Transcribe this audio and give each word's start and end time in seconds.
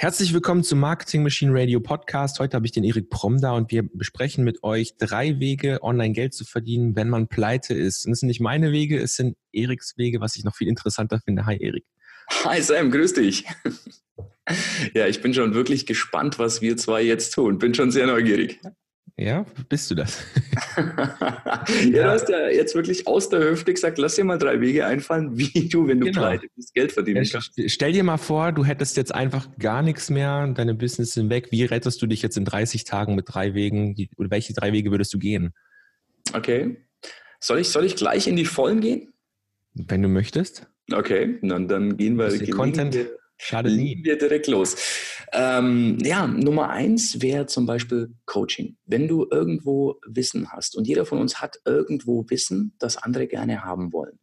Herzlich 0.00 0.32
willkommen 0.32 0.64
zum 0.64 0.80
Marketing 0.80 1.22
Machine 1.22 1.52
Radio 1.52 1.78
Podcast. 1.78 2.40
Heute 2.40 2.56
habe 2.56 2.64
ich 2.64 2.72
den 2.72 2.84
Erik 2.84 3.10
Prom 3.10 3.38
da 3.38 3.52
und 3.52 3.70
wir 3.70 3.82
besprechen 3.82 4.44
mit 4.44 4.64
euch 4.64 4.96
drei 4.96 5.38
Wege, 5.40 5.82
online 5.82 6.14
Geld 6.14 6.32
zu 6.32 6.46
verdienen, 6.46 6.96
wenn 6.96 7.10
man 7.10 7.28
pleite 7.28 7.74
ist. 7.74 8.06
Und 8.06 8.12
es 8.12 8.20
sind 8.20 8.28
nicht 8.28 8.40
meine 8.40 8.72
Wege, 8.72 8.98
es 8.98 9.16
sind 9.16 9.36
Eriks 9.52 9.98
Wege, 9.98 10.22
was 10.22 10.36
ich 10.36 10.44
noch 10.44 10.56
viel 10.56 10.68
interessanter 10.68 11.20
finde. 11.22 11.44
Hi 11.44 11.58
Erik. 11.58 11.84
Hi 12.44 12.62
Sam, 12.62 12.90
grüß 12.90 13.12
dich. 13.12 13.44
Ja, 14.94 15.06
ich 15.06 15.20
bin 15.20 15.34
schon 15.34 15.54
wirklich 15.54 15.84
gespannt, 15.84 16.38
was 16.38 16.62
wir 16.62 16.76
zwei 16.76 17.02
jetzt 17.02 17.34
tun. 17.34 17.58
Bin 17.58 17.74
schon 17.74 17.90
sehr 17.90 18.06
neugierig. 18.06 18.58
Ja, 19.20 19.44
bist 19.68 19.90
du 19.90 19.94
das? 19.94 20.24
ja, 20.78 20.82
du 21.92 22.04
hast 22.04 22.30
ja 22.30 22.48
jetzt 22.48 22.74
wirklich 22.74 23.06
aus 23.06 23.28
der 23.28 23.50
Hüfte 23.50 23.74
gesagt, 23.74 23.98
lass 23.98 24.14
dir 24.14 24.24
mal 24.24 24.38
drei 24.38 24.62
Wege 24.62 24.86
einfallen, 24.86 25.36
wie 25.36 25.68
du, 25.68 25.86
wenn 25.86 26.00
du 26.00 26.06
genau. 26.06 26.22
pleite 26.22 26.46
bist, 26.56 26.72
Geld 26.72 26.90
verdienen 26.90 27.28
kannst. 27.30 27.52
Stell 27.66 27.92
dir 27.92 28.02
mal 28.02 28.16
vor, 28.16 28.52
du 28.52 28.64
hättest 28.64 28.96
jetzt 28.96 29.14
einfach 29.14 29.46
gar 29.58 29.82
nichts 29.82 30.08
mehr, 30.08 30.46
deine 30.46 30.72
Business 30.72 31.12
sind 31.12 31.28
weg. 31.28 31.48
Wie 31.50 31.64
rettest 31.64 32.00
du 32.00 32.06
dich 32.06 32.22
jetzt 32.22 32.38
in 32.38 32.46
30 32.46 32.84
Tagen 32.84 33.14
mit 33.14 33.26
drei 33.28 33.52
Wegen? 33.52 33.94
Oder 34.16 34.30
welche 34.30 34.54
drei 34.54 34.72
Wege 34.72 34.90
würdest 34.90 35.12
du 35.12 35.18
gehen? 35.18 35.52
Okay. 36.32 36.78
Soll 37.40 37.58
ich, 37.58 37.68
soll 37.68 37.84
ich 37.84 37.96
gleich 37.96 38.26
in 38.26 38.36
die 38.36 38.46
Vollen 38.46 38.80
gehen? 38.80 39.12
Wenn 39.74 40.00
du 40.00 40.08
möchtest. 40.08 40.66
Okay, 40.90 41.38
dann, 41.42 41.68
dann 41.68 41.98
gehen 41.98 42.16
wir. 42.16 42.30
Gehen 42.38 42.56
Content. 42.56 42.94
Wir, 42.94 43.10
Schade 43.36 43.70
nie. 43.70 44.00
wir 44.02 44.16
direkt 44.16 44.46
los. 44.46 44.76
Ähm, 45.32 45.98
ja, 46.02 46.26
Nummer 46.26 46.70
eins 46.70 47.22
wäre 47.22 47.46
zum 47.46 47.66
Beispiel 47.66 48.14
Coaching. 48.26 48.76
Wenn 48.84 49.06
du 49.06 49.26
irgendwo 49.30 50.00
Wissen 50.06 50.50
hast 50.50 50.76
und 50.76 50.86
jeder 50.86 51.06
von 51.06 51.18
uns 51.18 51.40
hat 51.40 51.58
irgendwo 51.64 52.24
Wissen, 52.28 52.74
das 52.78 52.96
andere 52.96 53.26
gerne 53.26 53.64
haben 53.64 53.92
wollen. 53.92 54.18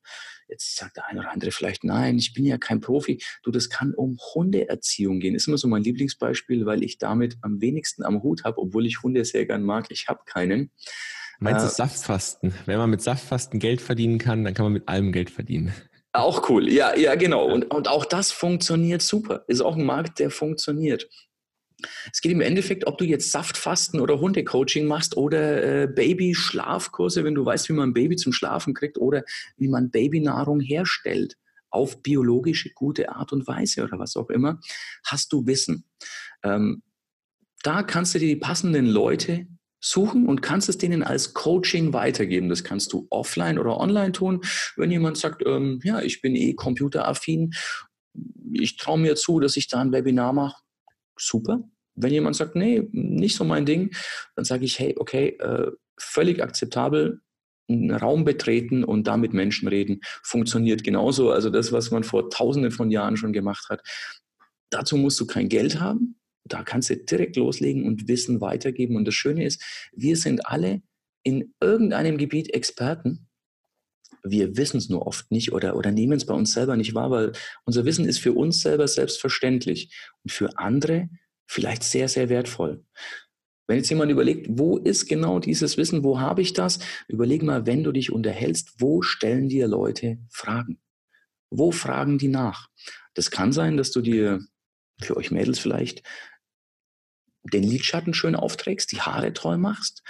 Jetzt 0.49 0.77
sagt 0.77 0.97
der 0.97 1.07
eine 1.07 1.19
oder 1.19 1.31
andere 1.31 1.51
vielleicht, 1.51 1.83
nein, 1.83 2.17
ich 2.17 2.33
bin 2.33 2.45
ja 2.45 2.57
kein 2.57 2.79
Profi. 2.79 3.21
Du, 3.43 3.51
das 3.51 3.69
kann 3.69 3.93
um 3.93 4.17
Hundeerziehung 4.33 5.19
gehen. 5.19 5.35
Ist 5.35 5.47
immer 5.47 5.57
so 5.57 5.67
mein 5.67 5.83
Lieblingsbeispiel, 5.83 6.65
weil 6.65 6.83
ich 6.83 6.97
damit 6.97 7.37
am 7.41 7.61
wenigsten 7.61 8.03
am 8.03 8.23
Hut 8.23 8.43
habe, 8.43 8.59
obwohl 8.59 8.85
ich 8.85 9.01
Hunde 9.03 9.25
sehr 9.25 9.45
gern 9.45 9.63
mag. 9.63 9.87
Ich 9.89 10.07
habe 10.07 10.21
keinen. 10.25 10.71
Meinst 11.39 11.63
du 11.63 11.67
äh, 11.67 11.71
Saftfasten? 11.71 12.53
Wenn 12.65 12.77
man 12.77 12.89
mit 12.89 13.01
Saftfasten 13.01 13.59
Geld 13.59 13.81
verdienen 13.81 14.19
kann, 14.19 14.43
dann 14.43 14.53
kann 14.53 14.65
man 14.65 14.73
mit 14.73 14.87
allem 14.87 15.11
Geld 15.11 15.29
verdienen. 15.29 15.73
Auch 16.17 16.49
cool, 16.49 16.67
ja, 16.67 16.95
ja, 16.95 17.13
genau. 17.13 17.45
Und, 17.45 17.65
und 17.65 17.87
auch 17.87 18.03
das 18.03 18.31
funktioniert 18.31 19.03
super. 19.03 19.43
Ist 19.45 19.61
auch 19.61 19.75
ein 19.75 19.85
Markt, 19.85 20.17
der 20.17 20.31
funktioniert. 20.31 21.07
Es 22.11 22.21
geht 22.21 22.31
im 22.31 22.41
Endeffekt, 22.41 22.87
ob 22.87 22.97
du 22.97 23.05
jetzt 23.05 23.31
Saftfasten 23.31 23.99
oder 23.99 24.19
Hundecoaching 24.19 24.87
machst 24.87 25.15
oder 25.15 25.83
äh, 25.83 25.87
Baby-Schlafkurse, 25.87 27.23
wenn 27.23 27.35
du 27.35 27.45
weißt, 27.45 27.69
wie 27.69 27.73
man 27.73 27.89
ein 27.89 27.93
Baby 27.93 28.15
zum 28.15 28.33
Schlafen 28.33 28.73
kriegt 28.73 28.97
oder 28.97 29.23
wie 29.57 29.67
man 29.67 29.91
Babynahrung 29.91 30.59
herstellt 30.59 31.37
auf 31.69 32.01
biologische 32.01 32.71
gute 32.73 33.09
Art 33.09 33.31
und 33.31 33.45
Weise 33.45 33.83
oder 33.83 33.99
was 33.99 34.15
auch 34.15 34.31
immer, 34.31 34.59
hast 35.05 35.31
du 35.33 35.45
Wissen. 35.45 35.85
Ähm, 36.41 36.81
da 37.61 37.83
kannst 37.83 38.15
du 38.15 38.19
dir 38.19 38.27
die 38.27 38.37
passenden 38.37 38.87
Leute 38.87 39.45
suchen 39.79 40.27
und 40.27 40.41
kannst 40.41 40.69
es 40.69 40.77
denen 40.77 41.03
als 41.03 41.33
Coaching 41.33 41.93
weitergeben. 41.93 42.49
Das 42.49 42.63
kannst 42.63 42.93
du 42.93 43.07
offline 43.09 43.59
oder 43.59 43.79
online 43.79 44.11
tun. 44.11 44.41
Wenn 44.75 44.91
jemand 44.91 45.17
sagt, 45.17 45.43
ähm, 45.45 45.79
ja, 45.83 46.01
ich 46.01 46.21
bin 46.21 46.35
eh 46.35 46.53
computeraffin, 46.53 47.53
ich 48.53 48.77
traue 48.77 48.99
mir 48.99 49.15
zu, 49.15 49.39
dass 49.39 49.57
ich 49.57 49.67
da 49.67 49.79
ein 49.79 49.91
Webinar 49.91 50.33
mache, 50.33 50.61
super. 51.17 51.63
Wenn 51.95 52.13
jemand 52.13 52.35
sagt, 52.35 52.55
nee, 52.55 52.87
nicht 52.91 53.35
so 53.35 53.43
mein 53.43 53.65
Ding, 53.65 53.95
dann 54.35 54.45
sage 54.45 54.65
ich, 54.65 54.79
hey, 54.79 54.95
okay, 54.97 55.29
äh, 55.39 55.71
völlig 55.99 56.43
akzeptabel, 56.43 57.21
einen 57.69 57.91
Raum 57.91 58.23
betreten 58.23 58.83
und 58.83 59.07
da 59.07 59.17
mit 59.17 59.33
Menschen 59.33 59.67
reden, 59.67 60.01
funktioniert 60.23 60.83
genauso. 60.83 61.31
Also 61.31 61.49
das, 61.49 61.71
was 61.71 61.91
man 61.91 62.03
vor 62.03 62.29
tausenden 62.29 62.71
von 62.71 62.91
Jahren 62.91 63.17
schon 63.17 63.33
gemacht 63.33 63.67
hat. 63.69 63.81
Dazu 64.69 64.97
musst 64.97 65.19
du 65.19 65.25
kein 65.25 65.49
Geld 65.49 65.79
haben, 65.79 66.16
da 66.53 66.63
kannst 66.63 66.89
du 66.89 66.97
direkt 66.97 67.35
loslegen 67.35 67.85
und 67.85 68.07
Wissen 68.07 68.41
weitergeben. 68.41 68.95
Und 68.95 69.05
das 69.05 69.15
Schöne 69.15 69.45
ist, 69.45 69.63
wir 69.93 70.17
sind 70.17 70.45
alle 70.47 70.81
in 71.23 71.53
irgendeinem 71.61 72.17
Gebiet 72.17 72.53
Experten. 72.53 73.27
Wir 74.23 74.57
wissen 74.57 74.77
es 74.77 74.89
nur 74.89 75.05
oft 75.05 75.29
nicht 75.31 75.51
oder, 75.53 75.75
oder 75.75 75.91
nehmen 75.91 76.13
es 76.13 76.25
bei 76.25 76.33
uns 76.33 76.53
selber 76.53 76.75
nicht 76.75 76.93
wahr, 76.93 77.11
weil 77.11 77.31
unser 77.65 77.85
Wissen 77.85 78.05
ist 78.05 78.19
für 78.19 78.33
uns 78.33 78.61
selber 78.61 78.87
selbstverständlich 78.87 79.93
und 80.23 80.31
für 80.31 80.57
andere 80.57 81.09
vielleicht 81.45 81.83
sehr, 81.83 82.07
sehr 82.07 82.29
wertvoll. 82.29 82.83
Wenn 83.67 83.77
jetzt 83.77 83.89
jemand 83.89 84.11
überlegt, 84.11 84.47
wo 84.49 84.77
ist 84.77 85.07
genau 85.07 85.39
dieses 85.39 85.75
Wissen, 85.77 86.03
wo 86.03 86.19
habe 86.19 86.41
ich 86.41 86.53
das? 86.53 86.79
Überleg 87.09 87.43
mal, 87.43 87.65
wenn 87.65 87.83
du 87.83 87.91
dich 87.91 88.11
unterhältst, 88.11 88.75
wo 88.79 89.01
stellen 89.01 89.49
dir 89.49 89.67
Leute 89.67 90.19
Fragen? 90.29 90.79
Wo 91.49 91.71
fragen 91.71 92.17
die 92.17 92.29
nach? 92.29 92.69
Das 93.13 93.31
kann 93.31 93.51
sein, 93.51 93.75
dass 93.75 93.91
du 93.91 94.01
dir 94.01 94.41
für 95.01 95.17
euch 95.17 95.31
Mädels 95.31 95.59
vielleicht 95.59 96.03
den 97.51 97.63
Lidschatten 97.63 98.13
schön 98.13 98.35
aufträgst, 98.35 98.91
die 98.91 99.01
Haare 99.01 99.33
toll 99.33 99.57
machst. 99.57 100.03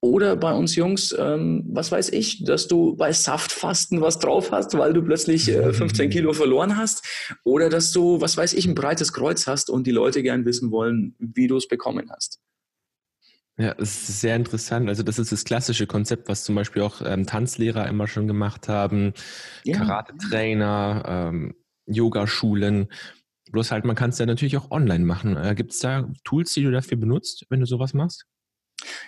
Oder 0.00 0.36
bei 0.36 0.52
uns 0.52 0.76
Jungs, 0.76 1.16
ähm, 1.18 1.64
was 1.66 1.90
weiß 1.90 2.10
ich, 2.10 2.44
dass 2.44 2.68
du 2.68 2.94
bei 2.94 3.10
Saftfasten 3.12 4.02
was 4.02 4.18
drauf 4.18 4.52
hast, 4.52 4.76
weil 4.76 4.92
du 4.92 5.02
plötzlich 5.02 5.48
äh, 5.48 5.72
15 5.72 6.10
Kilo 6.10 6.34
verloren 6.34 6.76
hast. 6.76 7.06
Oder 7.42 7.70
dass 7.70 7.90
du, 7.90 8.20
was 8.20 8.36
weiß 8.36 8.52
ich, 8.52 8.66
ein 8.66 8.74
breites 8.74 9.14
Kreuz 9.14 9.46
hast 9.46 9.70
und 9.70 9.86
die 9.86 9.92
Leute 9.92 10.22
gern 10.22 10.44
wissen 10.44 10.70
wollen, 10.70 11.14
wie 11.18 11.46
du 11.46 11.56
es 11.56 11.68
bekommen 11.68 12.10
hast. 12.10 12.38
Ja, 13.56 13.74
es 13.78 14.08
ist 14.08 14.20
sehr 14.20 14.36
interessant. 14.36 14.88
Also 14.88 15.02
das 15.02 15.18
ist 15.18 15.32
das 15.32 15.44
klassische 15.44 15.86
Konzept, 15.86 16.28
was 16.28 16.44
zum 16.44 16.54
Beispiel 16.54 16.82
auch 16.82 17.00
ähm, 17.02 17.24
Tanzlehrer 17.24 17.86
immer 17.88 18.06
schon 18.06 18.26
gemacht 18.26 18.68
haben, 18.68 19.14
ja. 19.64 19.78
Karate-Trainer, 19.78 21.04
ähm, 21.06 21.54
Yogaschulen. 21.86 22.88
Bloß 23.54 23.70
halt, 23.70 23.84
man 23.84 23.94
kann 23.94 24.10
es 24.10 24.18
ja 24.18 24.26
natürlich 24.26 24.56
auch 24.56 24.72
online 24.72 25.04
machen. 25.04 25.36
Äh, 25.36 25.54
Gibt 25.54 25.70
es 25.70 25.78
da 25.78 26.10
Tools, 26.24 26.52
die 26.54 26.64
du 26.64 26.72
dafür 26.72 26.98
benutzt, 26.98 27.46
wenn 27.50 27.60
du 27.60 27.66
sowas 27.66 27.94
machst? 27.94 28.26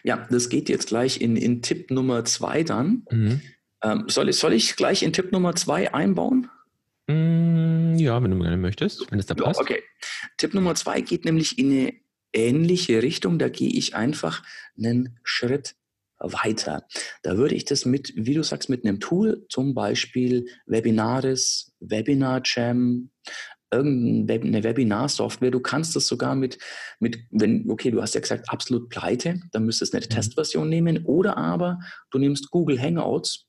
Ja, 0.05 0.25
das 0.31 0.49
geht 0.49 0.69
jetzt 0.69 0.87
gleich 0.87 1.21
in, 1.21 1.35
in 1.35 1.63
Tipp 1.63 1.91
Nummer 1.91 2.25
zwei 2.25 2.63
dann. 2.63 3.05
Mhm. 3.11 3.41
Ähm, 3.83 4.05
soll, 4.07 4.29
ich, 4.29 4.37
soll 4.37 4.53
ich 4.53 4.77
gleich 4.77 5.03
in 5.03 5.13
Tipp 5.13 5.33
Nummer 5.33 5.57
zwei 5.57 5.93
einbauen? 5.93 6.49
Mm, 7.09 7.97
ja, 7.97 8.23
wenn 8.23 8.31
du 8.31 8.39
gerne 8.39 8.57
möchtest, 8.57 9.11
wenn 9.11 9.19
es 9.19 9.27
da 9.27 9.35
passt. 9.35 9.61
Okay. 9.61 9.83
Tipp 10.37 10.55
Nummer 10.55 10.77
zwei 10.77 11.01
geht 11.01 11.25
nämlich 11.25 11.59
in 11.59 11.73
eine 11.73 11.95
ähnliche 12.33 13.03
Richtung. 13.03 13.41
Da 13.41 13.49
gehe 13.49 13.71
ich 13.71 13.97
einfach 13.97 14.45
einen 14.79 15.19
Schritt 15.25 15.75
weiter. 16.19 16.87
Da 17.23 17.37
würde 17.37 17.57
ich 17.57 17.65
das 17.65 17.85
mit, 17.85 18.13
wie 18.15 18.35
du 18.35 18.45
sagst, 18.45 18.71
mit 18.71 18.85
einem 18.85 19.01
Tool, 19.01 19.45
zum 19.49 19.75
Beispiel 19.75 20.47
Webinaris, 20.67 21.73
Webinar 21.81 22.43
Jam, 22.45 23.11
irgendeine 23.71 24.65
Webinar-Software. 24.65 25.51
Du 25.51 25.61
kannst 25.61 25.97
das 25.97 26.07
sogar 26.07 26.35
mit, 26.35 26.59
mit, 27.01 27.19
wenn, 27.31 27.69
okay, 27.71 27.91
du 27.91 28.01
hast 28.01 28.15
ja 28.15 28.21
gesagt, 28.21 28.49
absolut 28.49 28.89
pleite, 28.89 29.41
dann 29.53 29.65
müsstest 29.65 29.93
du 29.93 29.99
eine 29.99 30.07
mhm. 30.07 30.11
Testversion 30.11 30.69
nehmen. 30.69 31.05
Oder 31.05 31.37
aber 31.37 31.81
du 32.11 32.19
nimmst 32.19 32.51
Google 32.51 32.81
Hangouts 32.81 33.47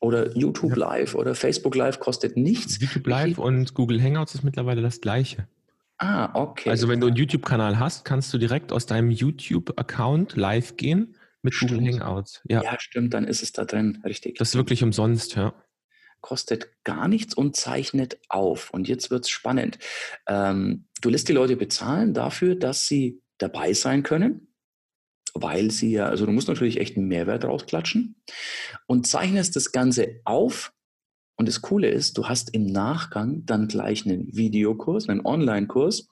oder 0.00 0.36
YouTube 0.36 0.72
ja. 0.72 0.76
Live 0.76 1.14
oder 1.14 1.34
Facebook 1.34 1.74
Live 1.74 2.00
kostet 2.00 2.36
nichts. 2.36 2.80
YouTube 2.80 3.06
Live 3.06 3.38
und 3.38 3.74
Google 3.74 4.02
Hangouts 4.02 4.34
ist 4.34 4.42
mittlerweile 4.42 4.82
das 4.82 5.00
gleiche. 5.00 5.48
Ah, 5.98 6.30
okay. 6.34 6.68
Also 6.68 6.88
wenn 6.88 7.00
du 7.00 7.06
einen 7.06 7.16
YouTube-Kanal 7.16 7.78
hast, 7.78 8.04
kannst 8.04 8.32
du 8.34 8.38
direkt 8.38 8.70
aus 8.72 8.84
deinem 8.84 9.10
YouTube-Account 9.10 10.36
live 10.36 10.76
gehen 10.76 11.16
mit 11.40 11.54
stimmt. 11.54 11.72
Google 11.72 11.94
Hangouts. 11.94 12.42
Ja. 12.48 12.62
ja, 12.62 12.76
stimmt, 12.78 13.14
dann 13.14 13.24
ist 13.24 13.42
es 13.42 13.52
da 13.52 13.64
drin, 13.64 14.02
richtig. 14.04 14.36
Das 14.36 14.48
ist 14.48 14.56
wirklich 14.56 14.82
umsonst, 14.82 15.36
ja 15.36 15.54
kostet 16.26 16.72
gar 16.82 17.06
nichts 17.06 17.34
und 17.34 17.54
zeichnet 17.54 18.18
auf. 18.28 18.70
Und 18.70 18.88
jetzt 18.88 19.12
wird 19.12 19.26
es 19.26 19.30
spannend. 19.30 19.78
Ähm, 20.26 20.88
du 21.00 21.08
lässt 21.08 21.28
die 21.28 21.32
Leute 21.32 21.54
bezahlen 21.54 22.14
dafür, 22.14 22.56
dass 22.56 22.88
sie 22.88 23.22
dabei 23.38 23.74
sein 23.74 24.02
können, 24.02 24.52
weil 25.34 25.70
sie 25.70 25.92
ja, 25.92 26.06
also 26.06 26.26
du 26.26 26.32
musst 26.32 26.48
natürlich 26.48 26.80
echt 26.80 26.96
einen 26.96 27.06
Mehrwert 27.06 27.44
rausklatschen 27.44 28.20
und 28.88 29.06
zeichnest 29.06 29.54
das 29.54 29.70
Ganze 29.70 30.20
auf. 30.24 30.72
Und 31.36 31.46
das 31.46 31.62
Coole 31.62 31.90
ist, 31.90 32.18
du 32.18 32.28
hast 32.28 32.52
im 32.52 32.66
Nachgang 32.66 33.46
dann 33.46 33.68
gleich 33.68 34.04
einen 34.04 34.36
Videokurs, 34.36 35.08
einen 35.08 35.24
Online-Kurs 35.24 36.08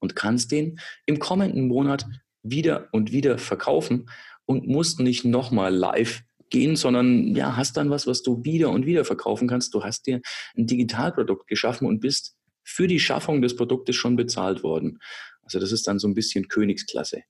und 0.00 0.16
kannst 0.16 0.50
den 0.50 0.80
im 1.06 1.20
kommenden 1.20 1.68
Monat 1.68 2.04
wieder 2.42 2.88
und 2.90 3.12
wieder 3.12 3.38
verkaufen 3.38 4.10
und 4.44 4.66
musst 4.66 4.98
nicht 4.98 5.24
nochmal 5.24 5.72
live 5.72 6.24
gehen, 6.50 6.76
sondern 6.76 7.34
ja, 7.34 7.56
hast 7.56 7.76
dann 7.76 7.90
was, 7.90 8.06
was 8.06 8.22
du 8.22 8.44
wieder 8.44 8.70
und 8.70 8.86
wieder 8.86 9.04
verkaufen 9.04 9.48
kannst. 9.48 9.74
Du 9.74 9.82
hast 9.82 10.06
dir 10.06 10.20
ein 10.56 10.66
Digitalprodukt 10.66 11.46
geschaffen 11.46 11.86
und 11.86 12.00
bist 12.00 12.36
für 12.64 12.88
die 12.88 13.00
Schaffung 13.00 13.42
des 13.42 13.56
Produktes 13.56 13.96
schon 13.96 14.16
bezahlt 14.16 14.62
worden. 14.62 14.98
Also 15.42 15.60
das 15.60 15.72
ist 15.72 15.86
dann 15.86 15.98
so 15.98 16.08
ein 16.08 16.14
bisschen 16.14 16.48
Königsklasse. 16.48 17.22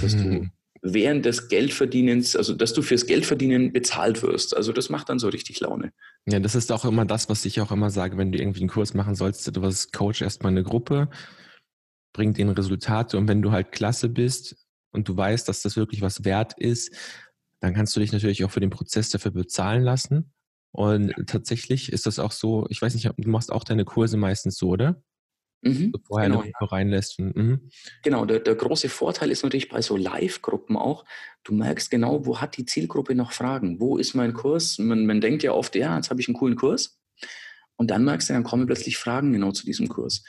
Dass 0.00 0.12
du 0.12 0.22
hm. 0.22 0.52
während 0.82 1.24
des 1.24 1.48
Geldverdienens, 1.48 2.36
also 2.36 2.54
dass 2.54 2.72
du 2.72 2.82
fürs 2.82 3.06
Geldverdienen 3.06 3.72
bezahlt 3.72 4.22
wirst. 4.22 4.56
Also 4.56 4.72
das 4.72 4.88
macht 4.88 5.08
dann 5.08 5.18
so 5.18 5.28
richtig 5.28 5.58
Laune. 5.60 5.92
Ja, 6.26 6.38
das 6.38 6.54
ist 6.54 6.70
auch 6.70 6.84
immer 6.84 7.04
das, 7.04 7.28
was 7.28 7.44
ich 7.44 7.60
auch 7.60 7.72
immer 7.72 7.90
sage, 7.90 8.16
wenn 8.16 8.30
du 8.30 8.38
irgendwie 8.38 8.60
einen 8.60 8.68
Kurs 8.68 8.94
machen 8.94 9.16
sollst, 9.16 9.56
du 9.56 9.62
was 9.62 9.90
Coach 9.90 10.22
erstmal 10.22 10.52
eine 10.52 10.62
Gruppe, 10.62 11.10
bringt 12.12 12.38
den 12.38 12.50
Resultate 12.50 13.18
und 13.18 13.26
wenn 13.26 13.42
du 13.42 13.50
halt 13.50 13.72
klasse 13.72 14.08
bist 14.08 14.56
und 14.92 15.08
du 15.08 15.16
weißt, 15.16 15.48
dass 15.48 15.62
das 15.62 15.76
wirklich 15.76 16.02
was 16.02 16.24
wert 16.24 16.54
ist, 16.58 16.94
dann 17.60 17.74
kannst 17.74 17.94
du 17.94 18.00
dich 18.00 18.12
natürlich 18.12 18.44
auch 18.44 18.50
für 18.50 18.60
den 18.60 18.70
Prozess 18.70 19.10
dafür 19.10 19.30
bezahlen 19.30 19.82
lassen. 19.82 20.32
Und 20.72 21.12
tatsächlich 21.26 21.92
ist 21.92 22.06
das 22.06 22.18
auch 22.18 22.32
so, 22.32 22.66
ich 22.70 22.80
weiß 22.80 22.94
nicht, 22.94 23.10
du 23.16 23.28
machst 23.28 23.52
auch 23.52 23.64
deine 23.64 23.84
Kurse 23.84 24.16
meistens 24.16 24.56
so, 24.56 24.68
oder? 24.68 25.02
mhm, 25.62 25.92
bevor 25.92 26.22
genau. 26.22 26.42
er 26.42 26.44
eine 26.44 26.72
reinlässt. 26.72 27.18
Mhm. 27.18 27.70
Genau, 28.02 28.24
der, 28.24 28.40
der, 28.40 28.54
große 28.54 28.88
Vorteil 28.88 29.30
ist 29.30 29.42
natürlich 29.42 29.68
bei 29.68 29.82
so 29.82 29.96
Live-Gruppen 29.96 30.76
auch, 30.76 31.04
du 31.44 31.54
merkst 31.54 31.90
genau, 31.90 32.26
wo 32.26 32.40
hat 32.40 32.56
die 32.56 32.64
Zielgruppe 32.64 33.14
noch 33.14 33.32
Fragen? 33.32 33.80
Wo 33.80 33.98
ist 33.98 34.14
mein 34.14 34.32
Kurs? 34.32 34.78
Man, 34.78 35.06
man 35.06 35.20
denkt 35.20 35.42
ja 35.42 35.52
oft, 35.52 35.74
ja, 35.74 35.96
jetzt 35.96 36.10
habe 36.10 36.20
ich 36.20 36.28
einen 36.28 36.36
coolen 36.36 36.56
Kurs. 36.56 36.98
Und 37.76 37.90
dann 37.90 38.04
merkst 38.04 38.28
du, 38.28 38.34
dann 38.34 38.44
kommen 38.44 38.66
plötzlich 38.66 38.96
Fragen 38.98 39.32
genau 39.32 39.52
zu 39.52 39.64
diesem 39.64 39.88
Kurs. 39.88 40.22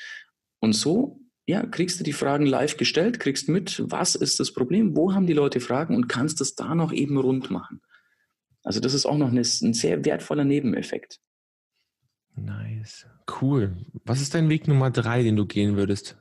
Und 0.60 0.74
so 0.74 1.21
ja, 1.46 1.66
kriegst 1.66 2.00
du 2.00 2.04
die 2.04 2.14
Fragen 2.14 2.46
live 2.46 2.78
gestellt, 2.78 3.20
kriegst 3.20 3.50
mit, 3.50 3.84
was 3.88 4.16
ist 4.16 4.40
das 4.40 4.54
Problem, 4.54 4.96
wo 4.96 5.14
haben 5.14 5.28
die 5.28 5.34
Leute 5.34 5.60
Fragen 5.60 5.96
und 5.96 6.08
kannst 6.08 6.40
das 6.40 6.56
da 6.56 6.76
noch 6.76 6.94
eben 6.94 7.18
rund 7.18 7.50
machen. 7.50 7.82
Also 8.64 8.80
das 8.80 8.94
ist 8.94 9.06
auch 9.06 9.18
noch 9.18 9.30
eine, 9.30 9.42
ein 9.42 9.74
sehr 9.74 10.06
wertvoller 10.06 10.44
Nebeneffekt. 10.44 11.20
Nice. 12.36 13.08
Cool. 13.42 13.76
Was 14.06 14.22
ist 14.22 14.34
dein 14.34 14.50
Weg 14.50 14.68
Nummer 14.68 14.92
drei, 14.92 15.24
den 15.24 15.36
du 15.36 15.46
gehen 15.46 15.76
würdest? 15.76 16.18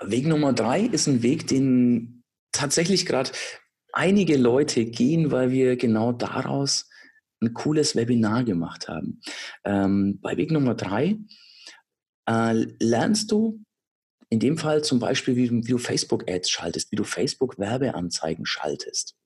Weg 0.00 0.26
Nummer 0.26 0.52
drei 0.52 0.80
ist 0.80 1.06
ein 1.06 1.22
Weg, 1.22 1.46
den 1.46 2.24
tatsächlich 2.52 3.06
gerade 3.06 3.30
einige 3.92 4.36
Leute 4.36 4.86
gehen, 4.86 5.30
weil 5.30 5.50
wir 5.50 5.76
genau 5.76 6.12
daraus 6.12 6.88
ein 7.40 7.54
cooles 7.54 7.96
Webinar 7.96 8.44
gemacht 8.44 8.88
haben. 8.88 9.20
Ähm, 9.64 10.18
bei 10.20 10.36
Weg 10.36 10.50
Nummer 10.50 10.74
drei 10.74 11.18
äh, 12.26 12.66
lernst 12.78 13.30
du 13.32 13.62
in 14.30 14.38
dem 14.38 14.56
Fall 14.56 14.82
zum 14.82 15.00
Beispiel, 15.00 15.36
wie, 15.36 15.50
wie 15.50 15.70
du 15.70 15.78
Facebook-Ads 15.78 16.48
schaltest, 16.48 16.90
wie 16.92 16.96
du 16.96 17.04
Facebook-Werbeanzeigen 17.04 18.46
schaltest. 18.46 19.16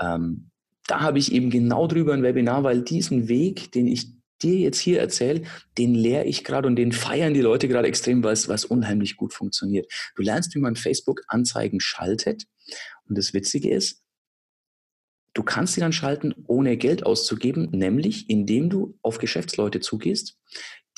Ähm, 0.00 0.50
da 0.86 1.00
habe 1.00 1.18
ich 1.18 1.32
eben 1.32 1.50
genau 1.50 1.86
drüber 1.86 2.12
ein 2.12 2.22
Webinar, 2.22 2.62
weil 2.64 2.82
diesen 2.82 3.28
Weg, 3.28 3.72
den 3.72 3.86
ich 3.86 4.08
dir 4.42 4.58
jetzt 4.58 4.78
hier 4.78 5.00
erzähle, 5.00 5.44
den 5.78 5.94
lehre 5.94 6.24
ich 6.24 6.44
gerade 6.44 6.66
und 6.66 6.76
den 6.76 6.92
feiern 6.92 7.32
die 7.32 7.40
Leute 7.40 7.68
gerade 7.68 7.88
extrem, 7.88 8.22
weil 8.22 8.34
es 8.34 8.64
unheimlich 8.64 9.16
gut 9.16 9.32
funktioniert. 9.32 9.90
Du 10.16 10.22
lernst, 10.22 10.54
wie 10.54 10.58
man 10.60 10.76
Facebook-Anzeigen 10.76 11.80
schaltet. 11.80 12.44
Und 13.08 13.16
das 13.16 13.32
Witzige 13.32 13.70
ist, 13.70 14.02
du 15.32 15.42
kannst 15.42 15.74
sie 15.74 15.80
dann 15.80 15.92
schalten, 15.92 16.34
ohne 16.46 16.76
Geld 16.76 17.06
auszugeben, 17.06 17.70
nämlich 17.70 18.28
indem 18.28 18.68
du 18.68 18.98
auf 19.02 19.18
Geschäftsleute 19.18 19.80
zugehst, 19.80 20.38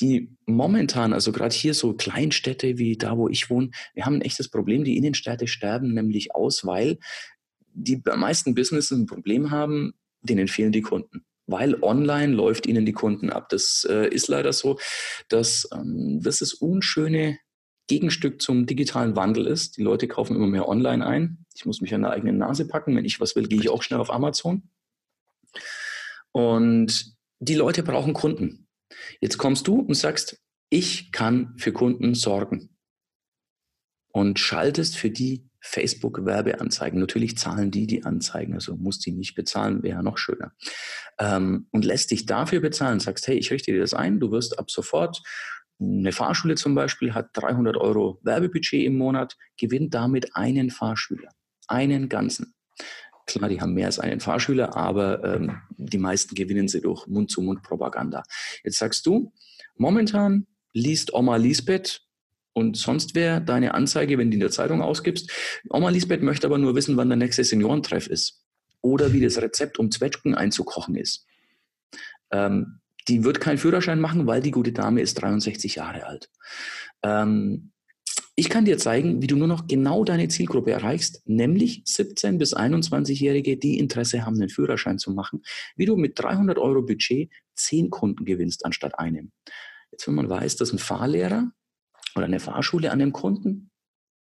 die 0.01 0.37
momentan, 0.47 1.13
also 1.13 1.33
gerade 1.33 1.55
hier 1.55 1.75
so 1.75 1.95
Kleinstädte 1.95 2.79
wie 2.79 2.97
da, 2.97 3.17
wo 3.17 3.29
ich 3.29 3.51
wohne, 3.51 3.71
wir 3.95 4.05
haben 4.05 4.17
ein 4.17 4.23
echtes 4.23 4.49
Problem. 4.49 4.85
Die 4.85 4.97
Innenstädte 4.97 5.47
sterben 5.47 5.95
nämlich 5.95 6.35
aus, 6.35 6.67
weil 6.67 6.99
die 7.73 8.03
meisten 8.05 8.55
Businesses 8.55 8.97
ein 8.97 9.07
Problem 9.07 9.51
haben, 9.51 9.95
denen 10.23 10.49
fehlen 10.49 10.73
die 10.73 10.83
Kunden. 10.83 11.25
Weil 11.47 11.83
online 11.83 12.33
läuft 12.33 12.67
ihnen 12.67 12.85
die 12.85 12.93
Kunden 12.93 13.31
ab. 13.31 13.49
Das 13.51 13.87
äh, 13.89 14.09
ist 14.09 14.29
leider 14.29 14.53
so, 14.53 14.79
dass 15.29 15.69
ähm, 15.73 16.21
das 16.23 16.41
ist 16.41 16.55
unschöne 16.55 17.39
Gegenstück 17.87 18.43
zum 18.43 18.67
digitalen 18.67 19.15
Wandel 19.15 19.47
ist. 19.47 19.77
Die 19.77 19.83
Leute 19.83 20.09
kaufen 20.09 20.35
immer 20.35 20.49
mehr 20.49 20.69
online 20.69 21.07
ein. 21.07 21.47
Ich 21.55 21.65
muss 21.65 21.81
mich 21.81 21.95
an 21.95 22.03
der 22.03 22.11
eigenen 22.11 22.39
Nase 22.39 22.67
packen. 22.67 22.97
Wenn 22.97 23.05
ich 23.05 23.21
was 23.21 23.37
will, 23.37 23.47
gehe 23.47 23.61
ich 23.61 23.69
auch 23.69 23.83
schnell 23.83 24.01
auf 24.01 24.13
Amazon. 24.13 24.69
Und 26.33 27.15
die 27.39 27.55
Leute 27.55 27.83
brauchen 27.83 28.13
Kunden. 28.13 28.66
Jetzt 29.21 29.39
kommst 29.39 29.67
du 29.67 29.81
und 29.81 29.95
sagst, 29.95 30.41
ich 30.71 31.13
kann 31.13 31.55
für 31.59 31.73
Kunden 31.73 32.15
sorgen. 32.15 32.71
Und 34.13 34.39
schaltest 34.39 34.97
für 34.97 35.11
die 35.11 35.51
Facebook-Werbeanzeigen. 35.61 36.99
Natürlich 36.99 37.37
zahlen 37.37 37.71
die 37.71 37.87
die 37.87 38.05
Anzeigen, 38.05 38.55
also 38.55 38.77
muss 38.77 38.99
die 38.99 39.13
nicht 39.13 39.35
bezahlen, 39.35 39.83
wäre 39.83 40.03
noch 40.03 40.17
schöner. 40.17 40.53
Ähm, 41.19 41.67
und 41.71 41.85
lässt 41.85 42.13
dich 42.13 42.25
dafür 42.25 42.61
bezahlen, 42.61 43.01
sagst, 43.01 43.27
hey, 43.27 43.37
ich 43.37 43.51
richte 43.51 43.73
dir 43.73 43.81
das 43.81 43.93
ein, 43.93 44.19
du 44.19 44.31
wirst 44.31 44.59
ab 44.59 44.71
sofort 44.71 45.23
eine 45.81 46.13
Fahrschule 46.13 46.55
zum 46.55 46.75
Beispiel 46.75 47.15
hat 47.15 47.31
300 47.35 47.77
Euro 47.77 48.19
Werbebudget 48.23 48.85
im 48.85 48.97
Monat, 48.97 49.37
gewinnt 49.59 49.95
damit 49.95 50.35
einen 50.35 50.71
Fahrschüler, 50.71 51.31
einen 51.69 52.09
ganzen. 52.09 52.56
Klar, 53.27 53.49
die 53.49 53.61
haben 53.61 53.75
mehr 53.75 53.87
als 53.87 53.99
einen 53.99 54.21
Fahrschüler, 54.21 54.77
aber 54.77 55.25
ähm, 55.25 55.61
die 55.77 55.99
meisten 55.99 56.35
gewinnen 56.35 56.69
sie 56.69 56.81
durch 56.81 57.07
Mund-zu-Mund-Propaganda. 57.07 58.23
Jetzt 58.63 58.79
sagst 58.79 59.05
du, 59.07 59.33
momentan 59.77 60.47
liest 60.73 61.13
Oma 61.13 61.37
Lisbeth 61.37 62.03
und 62.53 62.77
sonst 62.77 63.15
wer 63.15 63.41
deine 63.41 63.75
Anzeige, 63.75 64.17
wenn 64.17 64.31
du 64.31 64.35
in 64.35 64.41
der 64.41 64.51
Zeitung 64.51 64.81
ausgibst. 64.81 65.31
Oma 65.69 65.91
Lisbeth 65.91 66.23
möchte 66.23 66.47
aber 66.47 66.59
nur 66.59 66.75
wissen, 66.75 66.97
wann 66.97 67.09
der 67.09 67.17
nächste 67.17 67.45
Seniorentreff 67.45 68.07
ist 68.07 68.45
oder 68.81 69.13
wie 69.13 69.21
das 69.21 69.41
Rezept, 69.43 69.79
um 69.79 69.91
Zwetschgen 69.91 70.35
einzukochen 70.35 70.95
ist. 70.97 71.27
Ähm, 72.31 72.81
die 73.09 73.25
wird 73.25 73.41
keinen 73.41 73.59
Führerschein 73.59 74.01
machen, 74.01 74.27
weil 74.27 74.41
die 74.41 74.51
gute 74.51 74.73
Dame 74.73 75.01
ist 75.01 75.15
63 75.15 75.77
Jahre 75.77 76.07
alt. 76.07 76.31
Ähm, 77.03 77.73
ich 78.39 78.51
kann 78.51 78.67
dir 78.67 78.77
zeigen, 78.77 79.23
wie 79.23 79.27
du 79.27 79.35
nur 79.35 79.49
noch 79.49 79.67
genau 79.67 80.05
deine 80.05 80.29
Zielgruppe 80.29 80.71
erreichst, 80.71 81.23
nämlich 81.27 81.81
17 81.87 82.37
bis 82.37 82.55
21-Jährige, 82.55 83.57
die 83.57 83.79
Interesse 83.79 84.27
haben, 84.27 84.37
einen 84.37 84.51
Führerschein 84.51 84.99
zu 84.99 85.11
machen, 85.11 85.43
wie 85.75 85.87
du 85.87 85.97
mit 85.97 86.19
300 86.19 86.59
Euro 86.59 86.83
Budget 86.83 87.33
10 87.55 87.89
Kunden 87.89 88.27
gewinnst 88.27 88.67
anstatt 88.67 88.99
einem. 88.99 89.33
Jetzt, 89.91 90.07
wenn 90.07 90.15
man 90.15 90.29
weiß, 90.29 90.57
dass 90.57 90.73
ein 90.73 90.79
Fahrlehrer 90.79 91.51
oder 92.15 92.27
eine 92.27 92.39
Fahrschule 92.39 92.93
an 92.93 92.99
dem 92.99 93.13
Kunden, 93.13 93.71